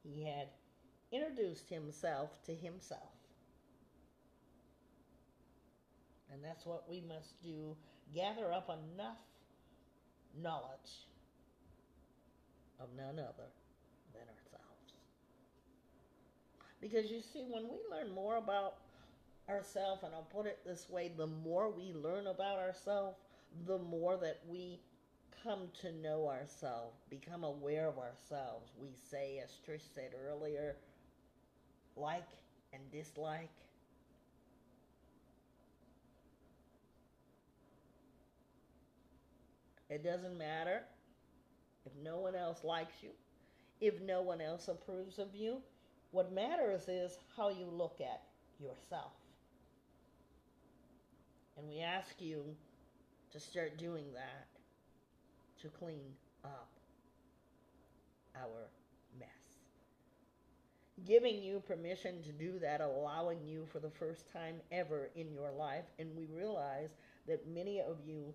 [0.03, 0.47] He had
[1.11, 3.11] introduced himself to himself.
[6.31, 7.75] And that's what we must do
[8.15, 9.17] gather up enough
[10.41, 11.07] knowledge
[12.79, 13.49] of none other
[14.13, 14.93] than ourselves.
[16.79, 18.75] Because you see, when we learn more about
[19.49, 23.17] ourselves, and I'll put it this way the more we learn about ourselves,
[23.67, 24.79] the more that we
[25.43, 28.71] come to know ourselves, become aware of ourselves.
[28.79, 30.75] We say, as Trish said earlier,
[31.95, 32.27] like
[32.73, 33.49] and dislike.
[39.89, 40.83] It doesn't matter
[41.85, 43.09] if no one else likes you,
[43.81, 45.57] if no one else approves of you.
[46.11, 48.21] What matters is how you look at
[48.59, 49.11] yourself.
[51.57, 52.43] And we ask you
[53.33, 54.60] to start doing that
[55.61, 56.13] to clean
[56.43, 56.69] up
[58.35, 58.69] our
[59.19, 59.27] mess.
[61.05, 65.51] Giving you permission to do that, allowing you for the first time ever in your
[65.51, 65.85] life.
[65.99, 66.89] And we realize
[67.27, 68.33] that many of you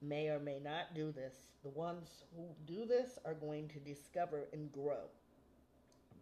[0.00, 1.34] may or may not do this.
[1.62, 5.04] The ones who do this are going to discover and grow.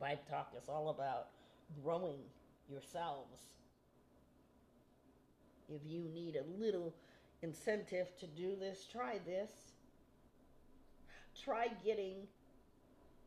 [0.00, 1.28] Vibe Talk is all about
[1.82, 2.20] growing
[2.68, 3.40] yourselves.
[5.68, 6.94] If you need a little
[7.42, 9.69] incentive to do this, try this.
[11.42, 12.26] Try getting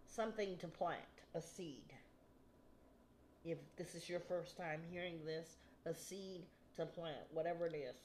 [0.06, 1.02] something to plant,
[1.36, 1.94] a seed.
[3.46, 6.42] If this is your first time hearing this, a seed
[6.78, 7.96] to plant, whatever it is.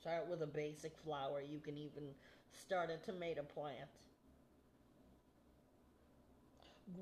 [0.00, 1.40] Start with a basic flower.
[1.40, 2.04] You can even
[2.52, 3.88] start a tomato plant.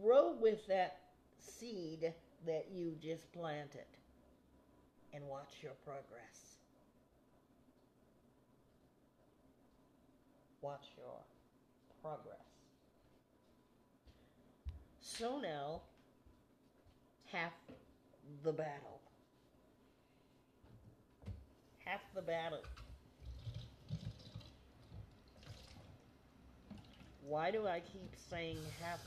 [0.03, 0.99] Grow with that
[1.39, 2.13] seed
[2.47, 3.87] that you just planted
[5.13, 6.57] and watch your progress.
[10.67, 11.07] watch your
[12.07, 12.37] progress.
[15.01, 15.81] So now,
[17.33, 17.53] half
[18.45, 19.01] the battle.
[21.85, 22.61] Half the battle.
[27.27, 29.01] Why do I keep saying half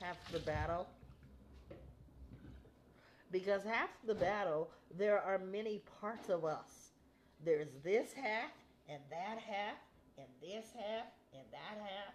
[0.00, 0.86] half the battle?
[3.32, 6.90] Because half the battle, there are many parts of us.
[7.44, 8.50] There's this half,
[8.88, 9.78] and that half,
[10.18, 12.14] and this half, and that half.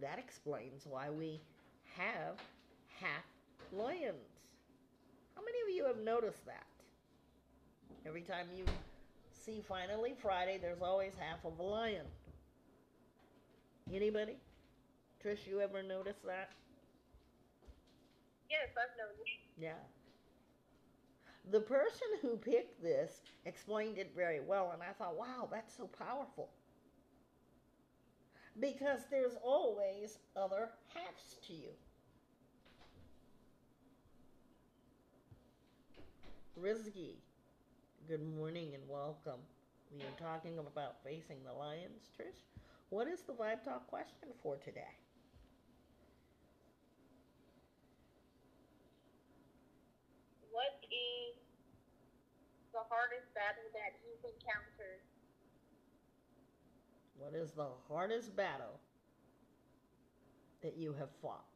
[0.00, 1.40] That explains why we
[1.96, 2.38] have
[3.00, 3.24] half
[3.72, 4.40] lions.
[5.34, 6.66] How many of you have noticed that?
[8.06, 8.64] Every time you
[9.30, 12.06] see Finally Friday, there's always half of a lion.
[13.92, 14.36] Anybody?
[15.24, 16.50] Trish, you ever notice that?
[18.50, 19.30] Yes, I've noticed.
[19.58, 19.80] Yeah.
[21.50, 25.86] The person who picked this explained it very well, and I thought, wow, that's so
[25.86, 26.50] powerful.
[28.58, 31.70] Because there's always other halves to you.
[36.56, 37.16] Rizky,
[38.08, 39.40] good morning and welcome.
[39.92, 42.42] We are talking about facing the lions, Trish.
[42.90, 44.96] What is the Vibe Talk question for today?
[50.52, 51.36] What is
[52.74, 55.00] the hardest battle that you've encountered?
[57.16, 58.80] What is the hardest battle
[60.60, 61.46] that you have fought?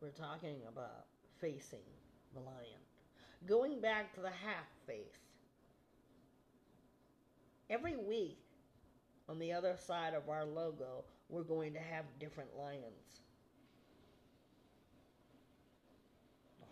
[0.00, 1.06] We're talking about
[1.38, 1.84] facing
[2.32, 2.80] the lion.
[3.46, 5.20] Going back to the half face.
[7.68, 8.38] Every week
[9.28, 13.25] on the other side of our logo, we're going to have different lions.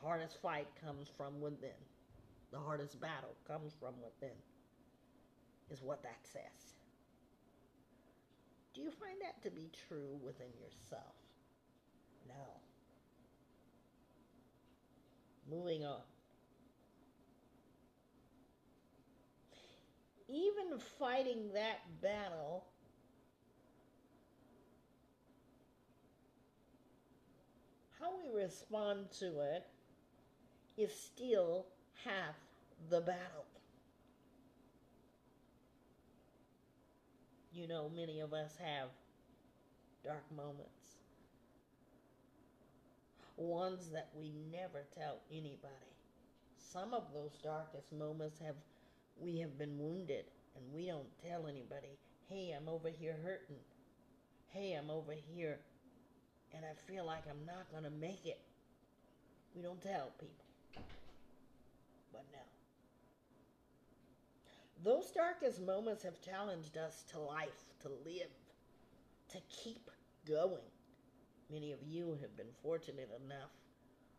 [0.05, 1.71] Hardest fight comes from within.
[2.53, 4.37] The hardest battle comes from within,
[5.71, 6.75] is what that says.
[8.75, 11.15] Do you find that to be true within yourself?
[12.29, 12.35] No.
[15.51, 16.01] Moving on.
[20.29, 22.65] Even fighting that battle
[28.01, 29.65] how we respond to it
[30.77, 31.67] is still
[32.05, 32.35] half
[32.91, 33.45] the battle.
[37.53, 38.89] You know, many of us have
[40.05, 40.99] dark moments,
[43.37, 45.95] ones that we never tell anybody.
[46.59, 48.57] Some of those darkest moments have
[49.21, 50.25] we have been wounded
[50.57, 51.97] and we don't tell anybody,
[52.29, 53.63] hey, I'm over here hurting.
[54.49, 55.59] Hey, I'm over here
[56.55, 58.41] and I feel like I'm not going to make it.
[59.55, 60.44] We don't tell people.
[62.15, 62.39] But now,
[64.85, 68.31] those darkest moments have challenged us to life, to live,
[69.33, 69.91] to keep
[70.27, 70.63] going.
[71.51, 73.51] Many of you have been fortunate enough,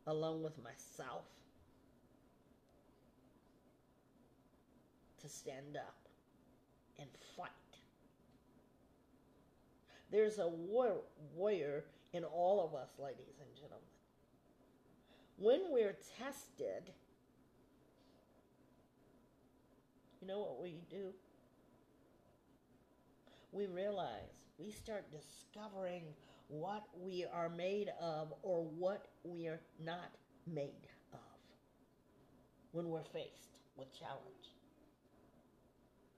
[0.08, 1.24] along with myself,
[5.22, 5.96] to stand up
[7.00, 7.08] and
[7.38, 7.50] fight.
[10.12, 11.02] There's a war-
[11.34, 13.88] warrior in all of us, ladies and gentlemen.
[15.38, 16.94] When we're tested,
[20.26, 21.14] you know what we do?
[23.52, 26.04] We realize, we start discovering
[26.48, 30.12] what we are made of or what we are not
[30.48, 31.20] made of
[32.72, 34.54] when we're faced with challenge.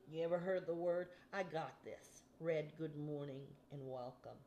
[0.09, 2.21] You ever heard the word, I got this?
[2.39, 3.41] Red good morning
[3.73, 4.37] and welcome.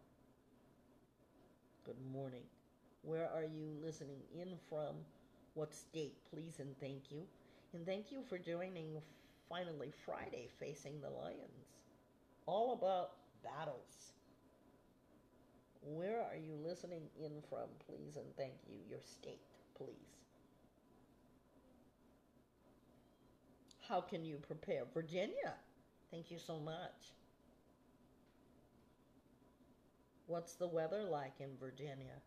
[1.85, 2.45] Good morning.
[3.03, 4.97] Where are you listening in from?
[5.53, 7.25] What state, please and thank you.
[7.75, 9.01] And thank you for joining
[9.51, 11.75] finally Friday Facing the Lions.
[12.47, 13.11] All about
[13.43, 14.13] battles.
[15.83, 18.77] Where are you listening in from, please and thank you?
[18.89, 19.41] Your state,
[19.77, 19.89] please.
[23.89, 24.85] How can you prepare?
[24.95, 25.55] Virginia.
[26.13, 27.13] Thank you so much.
[30.27, 32.23] What's the weather like in Virginia?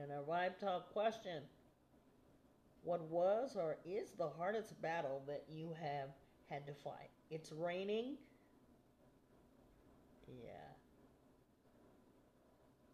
[0.00, 1.42] And a Vibe Talk question
[2.84, 6.10] What was or is the hardest battle that you have
[6.48, 7.10] had to fight?
[7.30, 8.16] It's raining.
[10.28, 10.52] Yeah.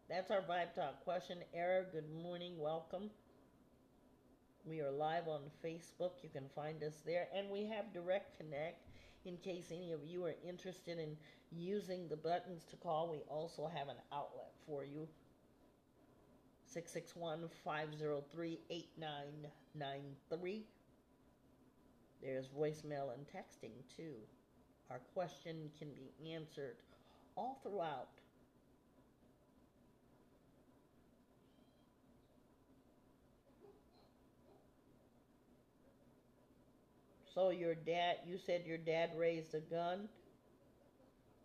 [0.09, 1.39] That's our Vibe Talk question.
[1.53, 2.59] Error, good morning.
[2.59, 3.11] Welcome.
[4.65, 6.23] We are live on Facebook.
[6.23, 7.29] You can find us there.
[7.37, 8.81] And we have Direct Connect.
[9.27, 11.17] in case any of you are interested in
[11.51, 15.07] using the buttons to call, we also have an outlet for you.
[16.75, 20.65] 661 503 8993.
[22.21, 24.15] There's voicemail and texting too.
[24.91, 26.79] Our question can be answered
[27.37, 28.09] all throughout.
[37.33, 40.09] So your dad, you said your dad raised a gun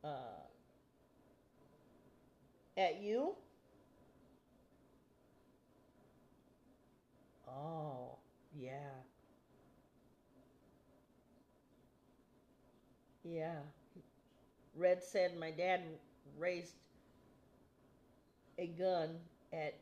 [0.04, 0.42] uh,
[2.76, 3.36] at you?
[7.50, 8.20] Oh,
[8.54, 9.02] yeah.
[13.24, 13.60] Yeah.
[14.74, 16.00] Red said my dad
[16.38, 16.74] raised
[18.58, 19.20] a gun
[19.52, 19.80] at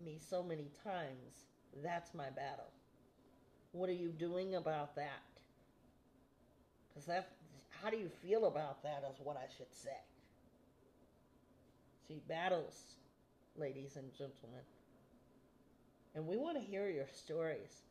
[0.00, 1.46] me so many times.
[1.82, 2.72] That's my battle.
[3.70, 5.22] What are you doing about that?
[6.88, 7.28] Because that,
[7.70, 9.98] how do you feel about that is what I should say.
[12.08, 12.96] See, battles,
[13.56, 14.62] ladies and gentlemen.
[16.16, 17.82] And we want to hear your stories.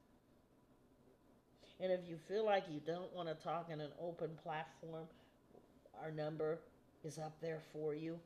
[1.80, 5.06] And if you feel like you don't want to talk in an open platform,
[6.02, 6.58] our number
[7.04, 8.18] is up there for you.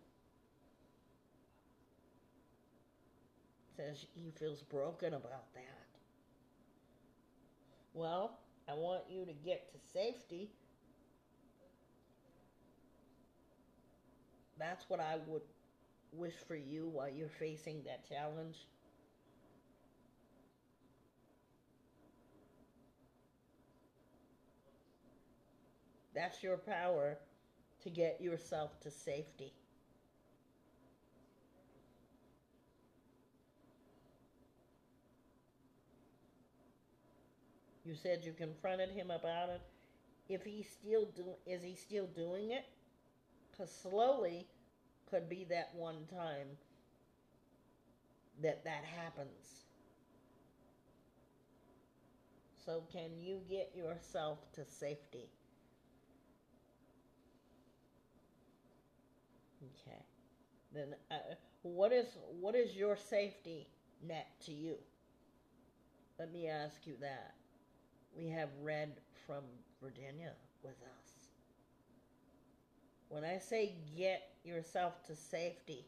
[3.76, 5.88] Says he feels broken about that.
[7.94, 8.40] Well,
[8.70, 10.50] I want you to get to safety.
[14.58, 15.42] That's what I would
[16.14, 18.66] wish for you while you're facing that challenge.
[26.14, 27.18] That's your power
[27.82, 29.54] to get yourself to safety.
[37.84, 39.62] You said you confronted him about it.
[40.30, 42.66] If he still do, is he still doing it?
[43.52, 44.48] Because slowly
[45.10, 46.58] could be that one time
[48.42, 49.66] that that happens.
[52.66, 55.30] So can you get yourself to safety?
[59.62, 60.02] Okay.
[60.74, 61.16] Then uh,
[61.64, 62.06] what is
[62.40, 63.68] what is your safety
[64.06, 64.76] net to you?
[66.18, 67.34] Let me ask you that.
[68.18, 68.94] We have Red
[69.26, 69.44] from
[69.82, 70.34] Virginia
[70.64, 71.28] with us.
[73.10, 75.86] When I say get yourself to safety,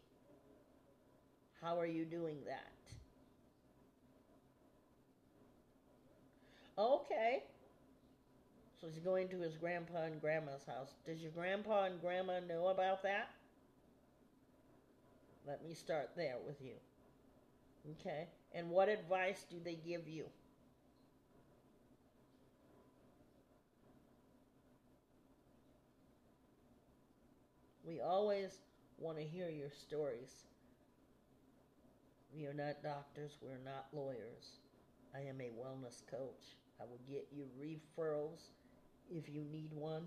[1.61, 2.72] how are you doing that?
[6.77, 7.43] Okay.
[8.80, 10.95] So he's going to his grandpa and grandma's house.
[11.06, 13.30] Does your grandpa and grandma know about that?
[15.47, 16.73] Let me start there with you.
[17.99, 18.27] Okay.
[18.53, 20.26] And what advice do they give you?
[27.85, 28.59] We always
[28.99, 30.45] want to hear your stories.
[32.34, 34.59] We are not doctors, we're not lawyers.
[35.13, 36.55] I am a wellness coach.
[36.80, 38.51] I will get you referrals
[39.09, 40.03] if you need one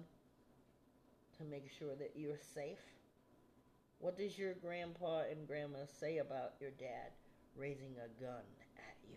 [1.38, 2.78] to make sure that you're safe.
[3.98, 7.12] What does your grandpa and grandma say about your dad
[7.56, 8.44] raising a gun
[8.76, 9.16] at you?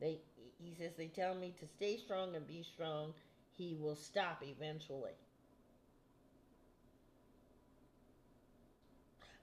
[0.00, 0.20] They
[0.58, 3.12] he says they tell me to stay strong and be strong.
[3.56, 5.12] He will stop eventually.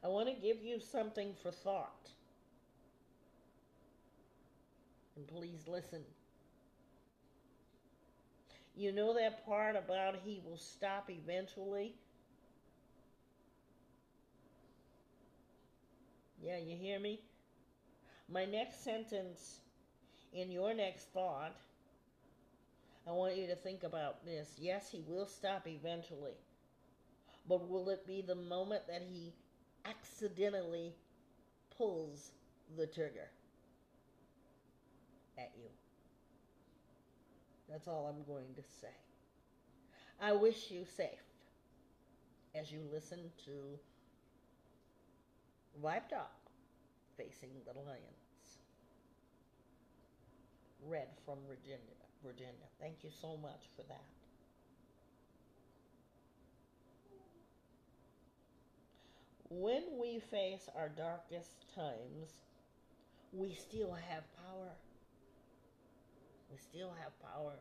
[0.04, 2.12] I want to give you something for thought.
[5.16, 6.04] And please listen.
[8.76, 11.96] You know that part about he will stop eventually?
[16.44, 17.22] Yeah, you hear me?
[18.30, 19.60] My next sentence
[20.34, 21.56] in your next thought,
[23.08, 24.56] I want you to think about this.
[24.60, 26.34] Yes, he will stop eventually.
[27.48, 29.34] But will it be the moment that he
[29.86, 30.94] accidentally
[31.78, 32.32] pulls
[32.78, 33.30] the trigger
[35.38, 35.70] at you.
[37.70, 38.94] That's all I'm going to say.
[40.22, 41.10] I wish you safe
[42.56, 43.80] as you listen to
[45.82, 46.32] Vibe Talk
[47.18, 48.60] Facing the Lions.
[50.86, 51.80] Red from Virginia.
[52.24, 52.68] Virginia.
[52.80, 54.04] Thank you so much for that.
[59.60, 62.34] when we face our darkest times,
[63.32, 64.72] we still have power.
[66.52, 67.54] We still have power.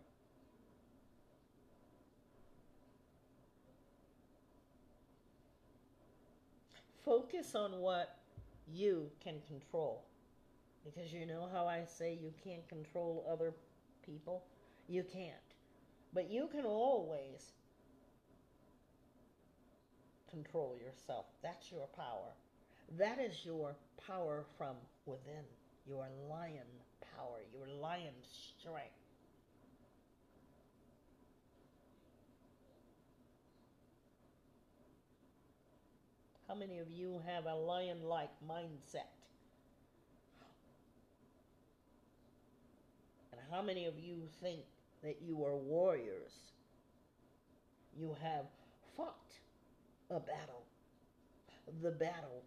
[7.04, 8.18] Focus on what
[8.72, 10.04] you can control.
[10.84, 13.52] Because you know how I say you can't control other
[14.04, 14.44] people?
[14.88, 15.34] You can't.
[16.12, 17.52] But you can always
[20.30, 21.26] control yourself.
[21.42, 22.34] That's your power.
[22.98, 23.74] That is your
[24.06, 24.76] power from
[25.06, 25.44] within,
[25.86, 26.66] your lion
[27.16, 29.01] power, your lion strength.
[36.52, 39.08] How many of you have a lion like mindset?
[43.32, 44.60] And how many of you think
[45.02, 46.32] that you are warriors?
[47.98, 48.44] You have
[48.94, 49.32] fought
[50.10, 50.66] a battle,
[51.80, 52.42] the battle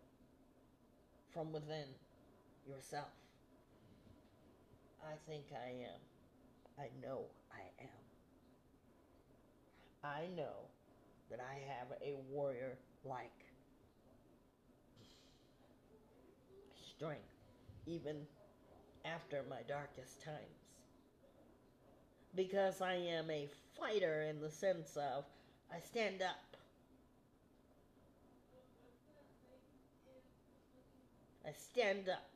[1.33, 1.87] from within
[2.69, 3.09] yourself.
[5.03, 5.99] I think I am.
[6.77, 7.21] I know
[7.51, 8.03] I am.
[10.03, 10.69] I know
[11.31, 13.44] that I have a warrior like
[16.95, 17.21] strength,
[17.85, 18.15] even
[19.03, 20.37] after my darkest times.
[22.35, 23.47] Because I am a
[23.79, 25.25] fighter in the sense of
[25.73, 26.57] I stand up.
[31.45, 32.29] I stand up.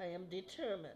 [0.00, 0.94] I am determined.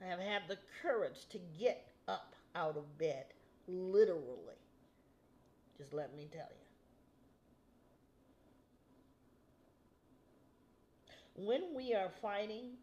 [0.00, 3.26] I have had the courage to get up out of bed,
[3.66, 4.58] literally.
[5.76, 6.73] Just let me tell you.
[11.36, 12.76] When we are fighting,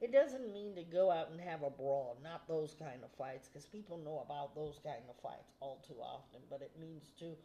[0.00, 3.48] it doesn't mean to go out and have a brawl, not those kind of fights,
[3.48, 7.36] because people know about those kind of fights all too often, but it means to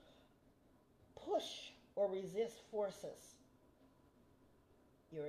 [1.16, 3.38] push or resist forces.
[5.12, 5.28] Your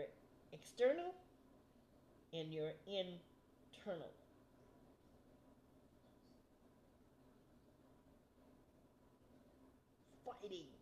[0.52, 1.14] external
[2.32, 4.10] and your internal.
[10.24, 10.75] Fighting.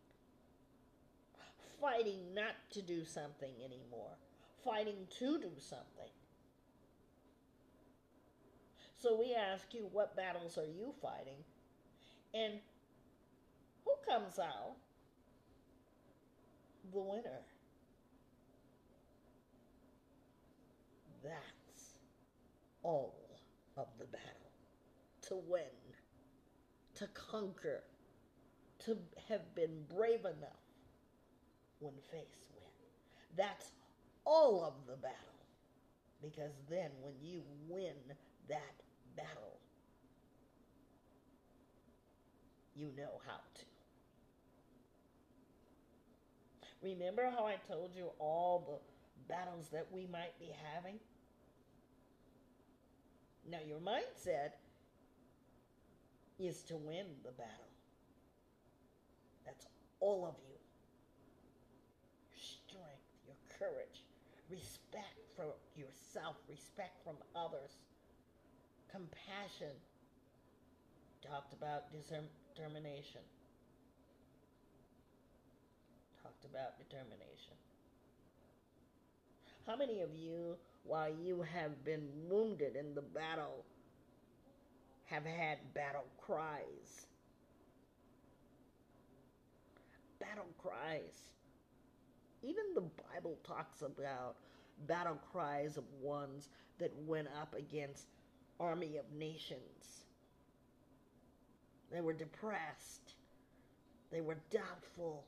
[1.85, 4.16] Fighting not to do something anymore.
[4.65, 6.09] Fighting to do something.
[9.02, 11.44] So we ask you, what battles are you fighting?
[12.32, 12.55] And
[13.85, 14.77] who comes out
[16.90, 17.43] the winner?
[21.23, 21.98] That's
[22.82, 23.15] all
[23.77, 24.31] of the battle.
[25.28, 25.62] To win,
[26.94, 27.82] to conquer,
[28.86, 28.97] to
[29.28, 30.64] have been brave enough
[31.81, 32.71] when face win.
[33.37, 33.67] That's
[34.25, 35.19] all of the battle.
[36.23, 37.95] Because then when you win
[38.49, 38.83] that
[39.17, 39.59] battle,
[42.75, 43.65] you know how to.
[46.83, 48.81] Remember how I told you all
[49.29, 50.99] the battles that we might be having?
[53.51, 54.53] Now, your mindset
[56.39, 57.73] is to win the battle.
[59.45, 59.67] That's
[60.01, 60.57] all of you.
[62.31, 64.03] Your strength, your courage,
[64.51, 67.77] respect for yourself, respect from others,
[68.91, 69.75] compassion.
[71.23, 73.23] Talked about determination.
[76.23, 77.57] Talked about determination.
[79.67, 83.65] How many of you while you have been wounded in the battle,
[85.07, 87.07] have had battle cries.
[90.21, 91.34] Battle cries.
[92.45, 92.83] Even the
[93.15, 94.37] Bible talks about
[94.87, 98.07] battle cries of ones that went up against
[98.61, 100.05] army of nations.
[101.91, 103.15] They were depressed.
[104.12, 105.25] They were doubtful.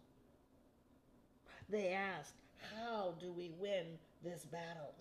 [1.70, 2.34] They asked,
[2.74, 3.86] How do we win
[4.22, 4.94] this battle?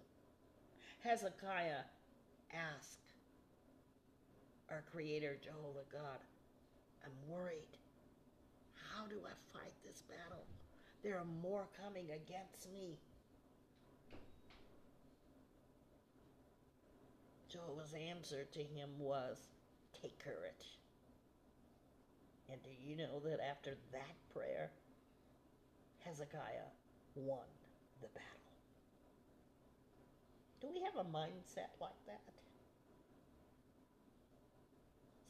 [1.04, 1.84] Hezekiah
[2.54, 3.00] asked
[4.72, 6.20] our Creator, Jehovah God,
[7.04, 7.78] I'm worried.
[8.94, 10.46] How do I fight this battle?
[11.06, 12.98] There are more coming against me.
[17.48, 19.38] Jehovah's answer to him was,
[20.02, 20.80] Take courage.
[22.52, 24.72] And do you know that after that prayer,
[26.04, 26.74] Hezekiah
[27.14, 27.46] won
[28.02, 28.56] the battle?
[30.60, 32.34] Do we have a mindset like that?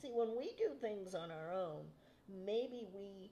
[0.02, 1.84] See, when we do things on our own,
[2.46, 3.30] maybe we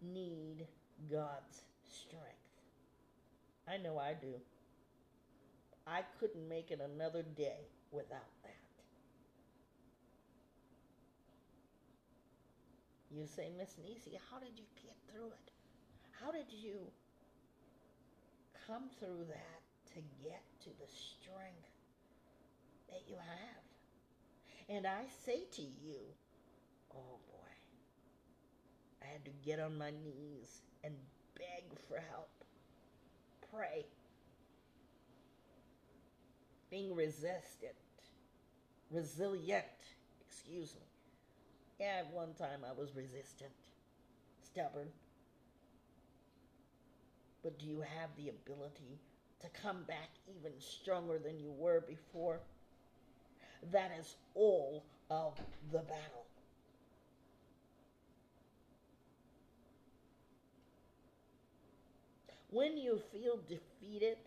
[0.00, 0.68] need
[1.10, 2.26] God's strength.
[3.68, 4.34] I know I do.
[5.86, 8.54] I couldn't make it another day without that.
[13.10, 15.50] You say, Miss Nisi, how did you get through it?
[16.20, 16.76] How did you
[18.66, 19.62] come through that
[19.94, 21.74] to get to the strength
[22.88, 23.64] that you have.
[24.68, 25.98] And I say to you,
[26.94, 27.52] oh boy,
[29.02, 30.94] I had to get on my knees and
[31.40, 32.28] beg for help,
[33.52, 33.86] pray.
[36.70, 37.74] being resistant,
[38.90, 39.64] resilient,
[40.26, 40.86] excuse me.
[41.80, 43.50] Yeah, at one time I was resistant,
[44.44, 44.88] stubborn.
[47.42, 49.00] But do you have the ability
[49.40, 52.38] to come back even stronger than you were before?
[53.72, 55.34] That is all of
[55.72, 56.26] the battle.
[62.50, 64.18] When you feel defeated,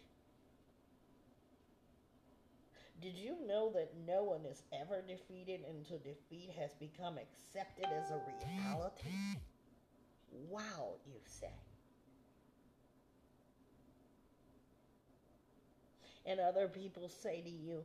[3.01, 8.11] did you know that no one is ever defeated until defeat has become accepted as
[8.11, 9.37] a reality?
[10.49, 11.53] Wow, you say.
[16.25, 17.83] And other people say to you,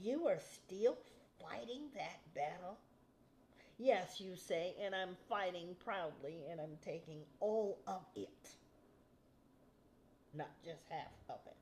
[0.00, 0.98] You are still
[1.40, 2.78] fighting that battle?
[3.78, 8.56] Yes, you say, and I'm fighting proudly, and I'm taking all of it,
[10.34, 11.56] not just half of it.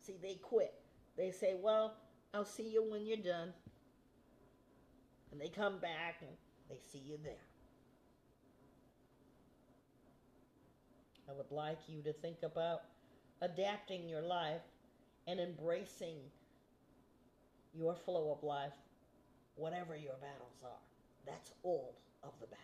[0.00, 0.74] See, they quit.
[1.16, 1.94] They say, Well,
[2.32, 3.52] I'll see you when you're done.
[5.32, 6.30] And they come back and
[6.68, 7.34] they see you there.
[11.28, 12.82] I would like you to think about
[13.42, 14.62] adapting your life
[15.26, 16.18] and embracing
[17.74, 18.72] your flow of life,
[19.56, 20.70] whatever your battles are.
[21.26, 22.62] That's all of the battle.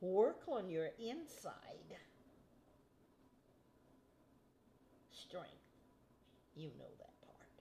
[0.00, 1.96] Work on your inside
[5.28, 5.66] strength.
[6.54, 7.56] You know that part.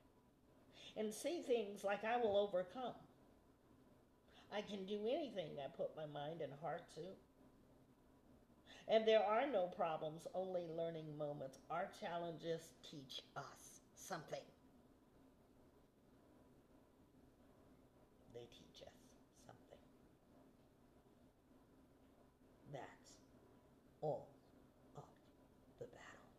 [0.97, 2.95] And see things like I will overcome.
[4.53, 7.01] I can do anything I put my mind and heart to.
[8.87, 11.57] And there are no problems, only learning moments.
[11.71, 14.39] Our challenges teach us something.
[18.33, 18.93] They teach us
[19.45, 19.79] something.
[22.71, 23.17] That's
[24.01, 24.27] all
[24.95, 25.03] of
[25.79, 26.29] the battle.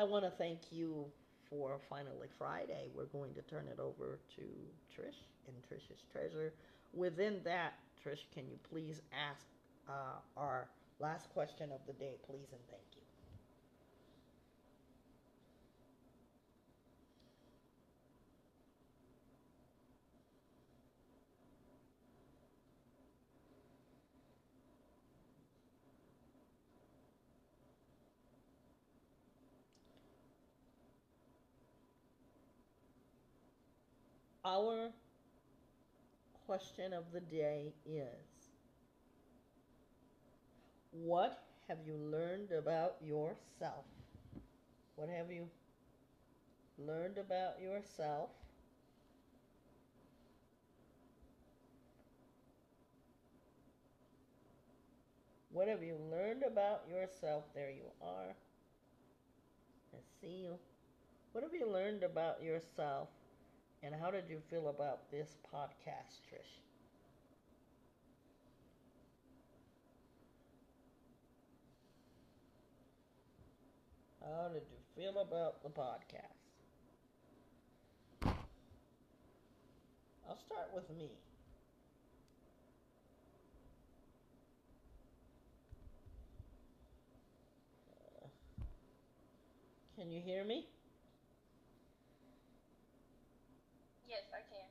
[0.00, 1.04] I want to thank you
[1.50, 2.88] for finally Friday.
[2.94, 4.42] We're going to turn it over to
[4.90, 6.54] Trish and Trish's Treasure.
[6.94, 9.44] Within that, Trish, can you please ask
[9.90, 10.68] uh, our
[11.00, 12.89] last question of the day, please, and thank you.
[34.50, 34.90] Our
[36.44, 38.48] question of the day is
[40.90, 43.84] What have you learned about yourself?
[44.96, 45.46] What have you
[46.78, 48.30] learned about yourself?
[55.52, 57.44] What have you learned about yourself?
[57.54, 58.34] There you are.
[59.94, 60.58] I see you.
[61.30, 63.10] What have you learned about yourself?
[63.82, 66.60] And how did you feel about this podcast, Trish?
[74.22, 76.38] How did you feel about the podcast?
[80.26, 81.10] I'll start with me.
[87.88, 88.26] Uh,
[89.94, 90.66] can you hear me?
[94.06, 94.68] Yes, I can.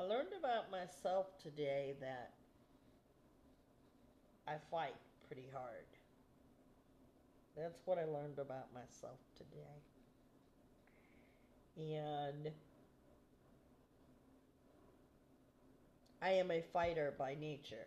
[0.00, 2.30] I learned about myself today that
[4.46, 4.94] I fight
[5.26, 5.86] pretty hard.
[7.56, 9.82] That's what I learned about myself today.
[11.76, 12.52] And
[16.22, 17.86] I am a fighter by nature.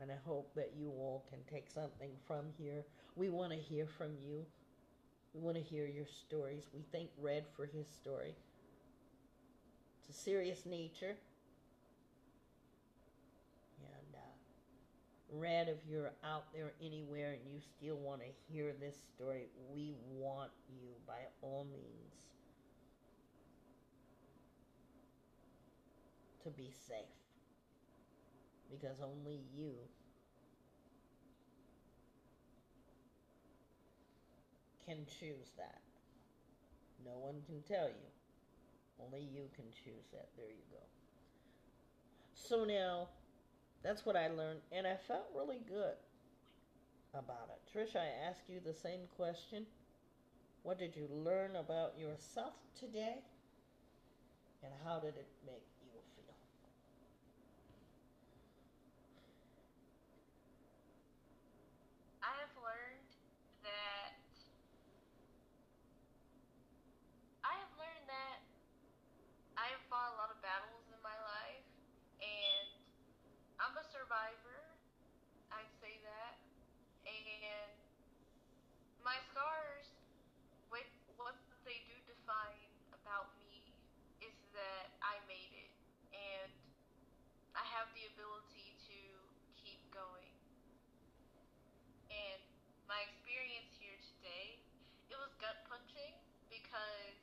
[0.00, 2.84] And I hope that you all can take something from here.
[3.14, 4.46] We want to hear from you.
[5.34, 6.70] We want to hear your stories.
[6.72, 8.36] We thank Red for his story.
[9.98, 11.16] It's a serious nature.
[13.78, 14.20] And uh,
[15.30, 19.94] Red, if you're out there anywhere and you still want to hear this story, we
[20.10, 22.14] want you by all means
[26.42, 27.14] to be safe.
[28.70, 29.72] Because only you
[34.86, 35.80] can choose that.
[37.04, 38.08] No one can tell you.
[39.04, 40.28] Only you can choose that.
[40.36, 40.82] There you go.
[42.34, 43.08] So now,
[43.82, 45.96] that's what I learned, and I felt really good
[47.12, 47.60] about it.
[47.70, 49.66] Trish, I ask you the same question.
[50.62, 53.18] What did you learn about yourself today?
[54.62, 55.73] And how did it make
[88.14, 88.98] ability to
[89.58, 90.30] keep going.
[92.14, 92.40] And
[92.86, 94.62] my experience here today,
[95.10, 96.14] it was gut punching
[96.46, 97.18] because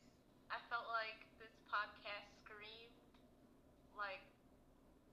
[0.52, 3.00] I felt like this podcast screamed
[3.96, 4.20] like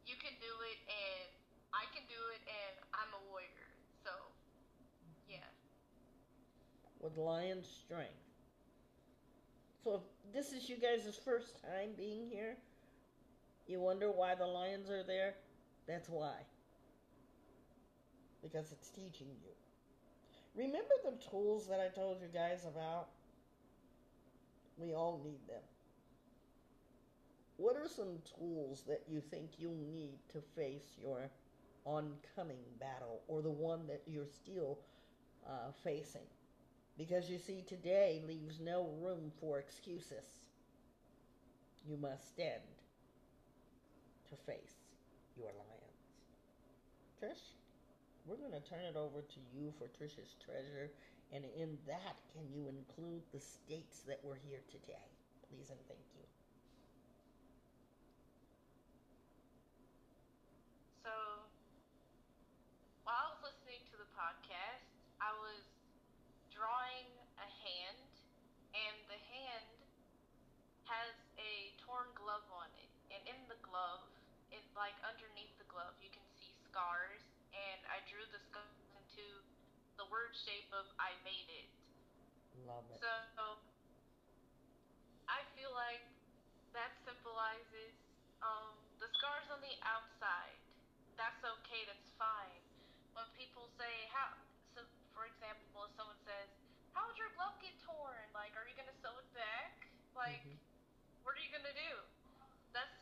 [0.02, 1.30] you can do it and
[1.70, 3.70] I can do it and I'm a warrior.
[4.02, 4.10] So,
[5.30, 5.46] yeah.
[6.98, 8.18] With lion strength.
[9.84, 12.58] So if this is you guys' first time being here,
[13.68, 15.34] you wonder why the lions are there.
[15.88, 16.36] That's why.
[18.42, 19.50] Because it's teaching you.
[20.54, 23.08] Remember the tools that I told you guys about?
[24.76, 25.62] We all need them.
[27.56, 31.30] What are some tools that you think you'll need to face your
[31.84, 34.78] oncoming battle or the one that you're still
[35.46, 36.26] uh, facing?
[36.98, 40.26] Because you see, today leaves no room for excuses.
[41.84, 42.62] You must stand
[44.30, 44.74] to face
[45.36, 45.77] your lions.
[47.18, 47.58] Trish,
[48.24, 50.90] we're going to turn it over to you for Trish's treasure.
[51.32, 55.10] And in that, can you include the states that were here today?
[55.48, 56.22] Please and thank you.
[61.04, 61.10] So,
[63.04, 64.88] while I was listening to the podcast,
[65.20, 65.62] I was
[66.50, 67.06] drawing
[67.38, 68.10] a hand,
[68.74, 69.68] and the hand
[70.82, 72.90] has a torn glove on it.
[73.14, 74.00] And in the glove,
[74.50, 75.37] it like underneath
[76.78, 77.26] scars.
[77.50, 79.42] And I drew the scars into
[79.98, 81.66] the word shape of I made it.
[82.66, 83.02] Love it.
[83.02, 83.58] So
[85.26, 86.02] I feel like
[86.74, 87.94] that symbolizes
[88.42, 90.58] um, the scars on the outside.
[91.18, 91.82] That's okay.
[91.86, 92.62] That's fine.
[93.14, 94.30] When people say how,
[94.78, 96.48] so for example, if someone says,
[96.94, 98.30] "How would your glove get torn?
[98.30, 99.90] Like, are you gonna sew it back?
[100.14, 100.58] Like, Mhm.
[101.22, 102.06] what are you gonna do?"
[102.72, 102.94] That's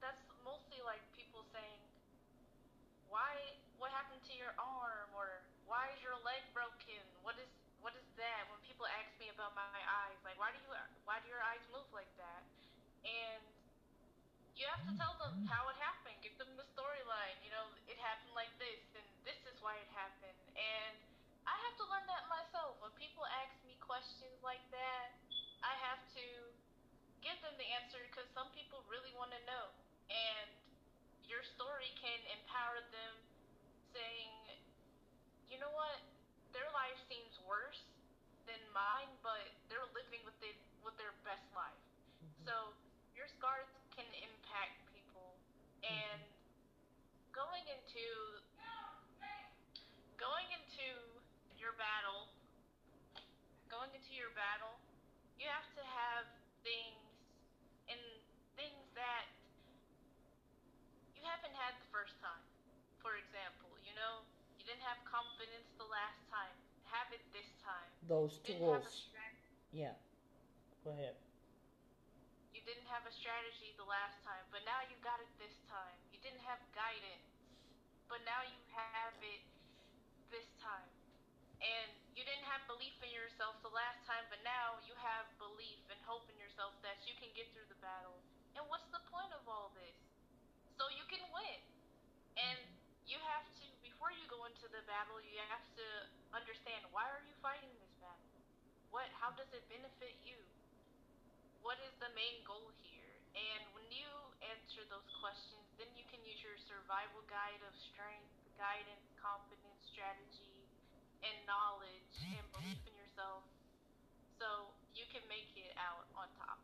[0.00, 1.80] that's mostly like people saying,
[3.08, 3.56] "Why?
[3.78, 5.14] What happened to your arm?
[5.14, 7.04] Or why is your leg broken?
[7.20, 7.52] What is
[7.84, 10.72] what is that?" When people ask me about my eyes, like, "Why do you
[11.04, 12.42] why do your eyes move like that?"
[13.04, 13.44] And
[14.56, 16.16] you have to tell them how it happened.
[16.24, 17.36] Give them the storyline.
[17.44, 20.40] You know, it happened like this, and this is why it happened.
[20.56, 20.96] And
[21.44, 22.80] I have to learn that myself.
[22.80, 25.12] When people ask me questions like that,
[25.60, 26.26] I have to
[27.20, 29.76] give them the answer because some people really want to know.
[30.08, 30.48] And
[31.28, 33.12] your story can empower them
[33.92, 34.32] saying,
[35.50, 36.00] you know what,
[36.56, 37.84] their life seems worse
[38.48, 41.84] than mine, but they're living with it with their best life.
[42.24, 42.48] Mhm.
[42.48, 42.72] So
[43.12, 45.36] your scars can impact people,
[45.84, 46.24] and
[47.32, 48.40] going into
[50.16, 50.88] going into
[51.60, 52.32] your battle,
[53.68, 54.80] going into your battle,
[55.36, 56.24] you have to have
[56.64, 57.04] things
[57.88, 58.00] and
[58.56, 59.28] things that
[61.12, 62.40] you haven't had the first time.
[63.04, 64.24] For example, you know,
[64.55, 66.52] you didn't have confidence the last time.
[66.90, 67.90] Have it this time.
[68.10, 69.06] Those You didn't have a tools.
[69.70, 69.94] Yeah.
[70.82, 71.14] Go ahead.
[72.50, 75.94] You didn't have a strategy the last time, but now you got it this time.
[76.10, 77.30] You didn't have guidance,
[78.10, 79.42] but now you have it
[80.34, 80.90] this time.
[81.62, 81.88] And
[82.18, 85.98] you didn't have belief in yourself the last time, but now you have belief and
[86.04, 88.18] hope in yourself that you can get through the battle.
[88.58, 89.96] And what's the point of all this?
[90.74, 91.60] So you can win.
[92.36, 92.60] And
[93.06, 95.86] you have to, before you go into the battle, you have to
[96.36, 98.28] understand why are you fighting this battle?
[98.92, 100.36] What, how does it benefit you?
[101.66, 103.10] what is the main goal here?
[103.34, 104.06] And when you
[104.54, 110.62] answer those questions, then you can use your survival guide of strength, guidance, confidence, strategy,
[111.26, 113.42] and knowledge and belief in yourself
[114.38, 116.62] so you can make it out on top.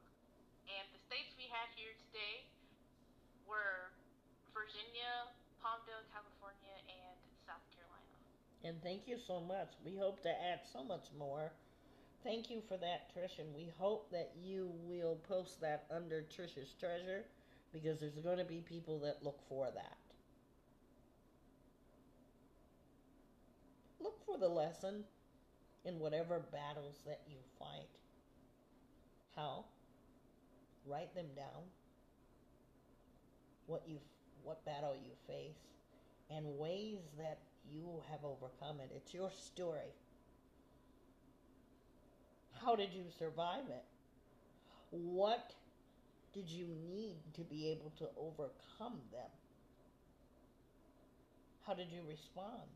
[0.70, 2.46] And the states we had here today
[3.42, 3.90] were
[4.54, 6.41] Virginia, Palmdale, California.
[8.64, 9.72] And thank you so much.
[9.84, 11.52] We hope to add so much more.
[12.22, 16.74] Thank you for that, Trish, and we hope that you will post that under Trish's
[16.78, 17.24] treasure
[17.72, 19.96] because there's going to be people that look for that.
[24.00, 25.02] Look for the lesson
[25.84, 27.88] in whatever battles that you fight.
[29.34, 29.64] How?
[30.86, 31.64] Write them down.
[33.66, 33.98] What you
[34.44, 35.58] what battle you face
[36.30, 37.38] and ways that
[37.70, 38.90] you have overcome it.
[38.94, 39.94] It's your story.
[42.64, 43.84] How did you survive it?
[44.90, 45.52] What
[46.32, 49.30] did you need to be able to overcome them?
[51.66, 52.68] How did you respond?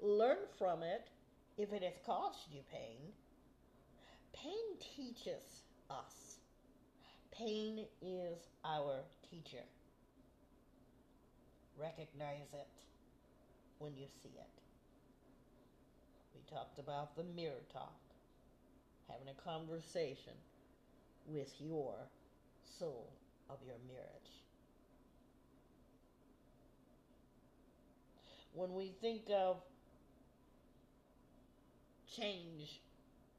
[0.00, 1.08] Learn from it
[1.56, 2.98] if it has caused you pain.
[4.32, 4.52] Pain
[4.96, 6.36] teaches us.
[7.30, 9.00] Pain is our
[9.30, 9.64] teacher.
[11.82, 12.68] Recognize it
[13.78, 14.62] when you see it.
[16.32, 17.98] We talked about the mirror talk,
[19.10, 20.34] having a conversation
[21.26, 21.96] with your
[22.78, 23.12] soul
[23.50, 24.30] of your marriage.
[28.54, 29.56] When we think of
[32.16, 32.80] change.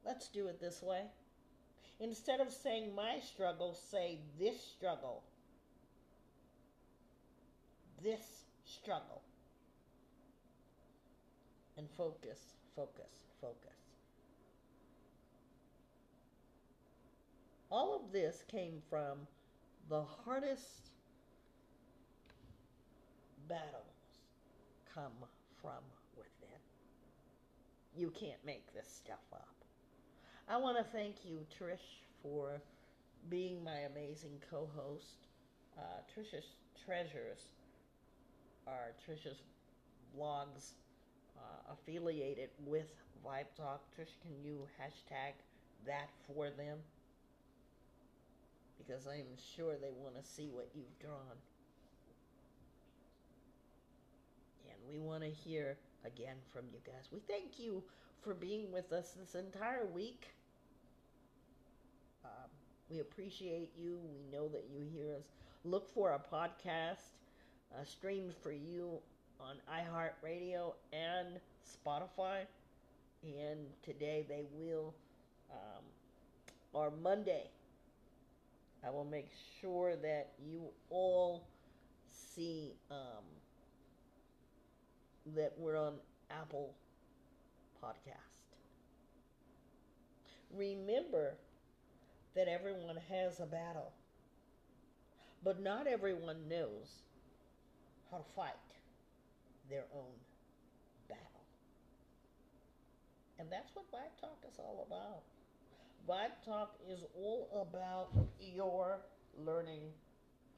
[0.06, 1.04] Let's do it this way.
[2.00, 5.24] Instead of saying my struggle, say this struggle.
[8.04, 9.22] This struggle.
[11.78, 12.40] And focus,
[12.76, 13.80] focus, focus.
[17.72, 19.20] All of this came from
[19.90, 20.92] the hardest
[23.48, 24.20] battles
[24.94, 25.14] come
[25.62, 25.82] from
[26.16, 26.60] within.
[27.96, 29.48] You can't make this stuff up.
[30.48, 32.62] I want to thank you, Trish, for
[33.30, 35.28] being my amazing co host.
[35.78, 37.50] Uh, Trish's Treasures
[38.68, 39.42] are Trish's
[40.18, 40.72] blogs
[41.38, 42.92] uh, affiliated with
[43.26, 43.82] Vibe Talk.
[43.98, 45.34] Trish, can you hashtag
[45.86, 46.78] that for them?
[48.78, 51.38] Because I'm sure they want to see what you've drawn.
[54.70, 57.10] And we want to hear again from you guys.
[57.12, 57.84] We thank you
[58.22, 60.28] for being with us this entire week.
[62.26, 62.50] Um,
[62.90, 64.00] we appreciate you.
[64.04, 65.26] We know that you hear us.
[65.64, 67.14] Look for our podcast
[67.74, 69.00] uh, streamed for you
[69.40, 72.42] on iHeartRadio and Spotify.
[73.24, 74.94] And today they will,
[75.52, 75.84] um,
[76.74, 77.50] or Monday,
[78.86, 79.30] I will make
[79.62, 81.44] sure that you all
[82.12, 83.24] see um,
[85.36, 85.94] that we're on
[86.30, 86.74] Apple
[87.82, 88.18] Podcast.
[90.56, 91.36] Remember
[92.36, 93.94] that everyone has a battle,
[95.44, 97.04] but not everyone knows
[98.14, 98.54] how to fight
[99.70, 100.14] their own
[101.08, 101.24] battle.
[103.40, 105.24] And that's what Vibe Talk is all about.
[106.08, 108.10] Vibe Talk is all about
[108.40, 109.00] your
[109.38, 109.82] learning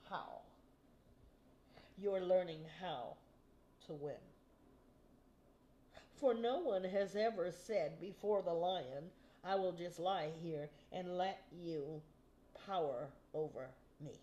[0.10, 0.42] how.
[1.98, 3.16] You're learning how
[3.88, 4.16] to win.
[6.20, 9.06] For no one has ever said before the lion,
[9.44, 12.02] I will just lie here and let you
[12.66, 13.68] power over
[14.02, 14.14] me.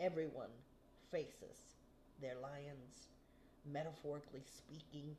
[0.00, 0.50] Everyone
[1.10, 1.73] faces
[2.20, 3.08] their lions,
[3.70, 5.16] metaphorically speaking,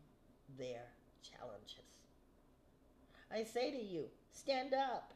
[0.58, 0.84] their
[1.22, 1.86] challenges.
[3.32, 5.14] I say to you, stand up.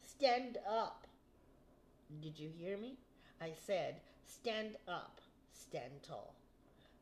[0.00, 1.06] Stand up.
[2.20, 2.96] Did you hear me?
[3.40, 5.20] I said, stand up,
[5.52, 6.34] stand tall.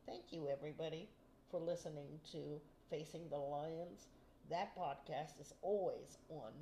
[0.06, 1.08] Thank you, everybody,
[1.50, 2.60] for listening to
[2.90, 4.06] Facing the Lions.
[4.50, 6.52] That podcast is always on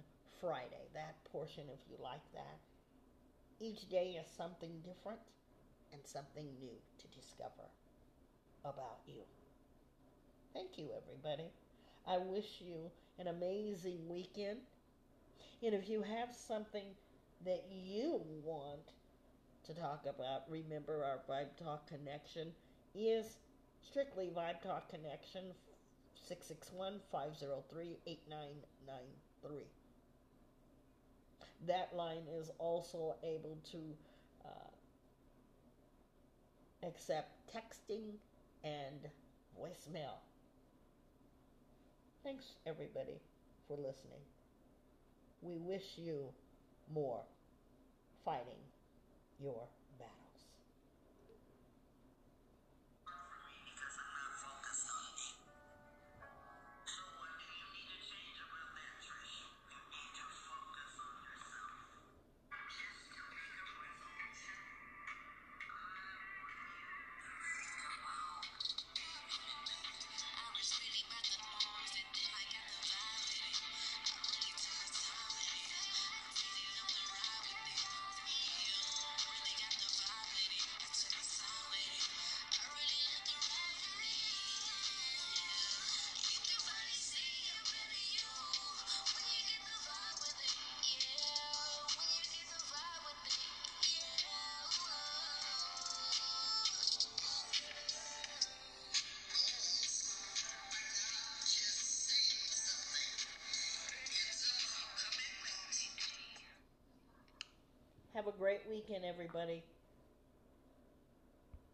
[0.41, 0.89] Friday.
[0.95, 2.59] That portion, if you like that.
[3.61, 5.21] Each day is something different
[5.93, 7.69] and something new to discover
[8.65, 9.23] about you.
[10.53, 11.51] Thank you, everybody.
[12.07, 14.59] I wish you an amazing weekend.
[15.63, 16.87] And if you have something
[17.45, 18.93] that you want
[19.65, 22.49] to talk about, remember our Vibe Talk connection
[22.95, 23.39] is
[23.83, 25.53] strictly Vibe Talk connection
[26.15, 29.65] 661 503 8993.
[31.67, 33.79] That line is also able to
[36.87, 38.15] accept texting
[38.65, 39.11] and
[39.61, 40.19] voicemail.
[42.23, 43.21] Thanks, everybody,
[43.69, 44.21] for listening.
[45.43, 46.33] We wish you
[46.93, 47.23] more
[48.25, 48.63] fighting
[49.39, 49.63] your
[108.17, 109.63] Have a great weekend, everybody.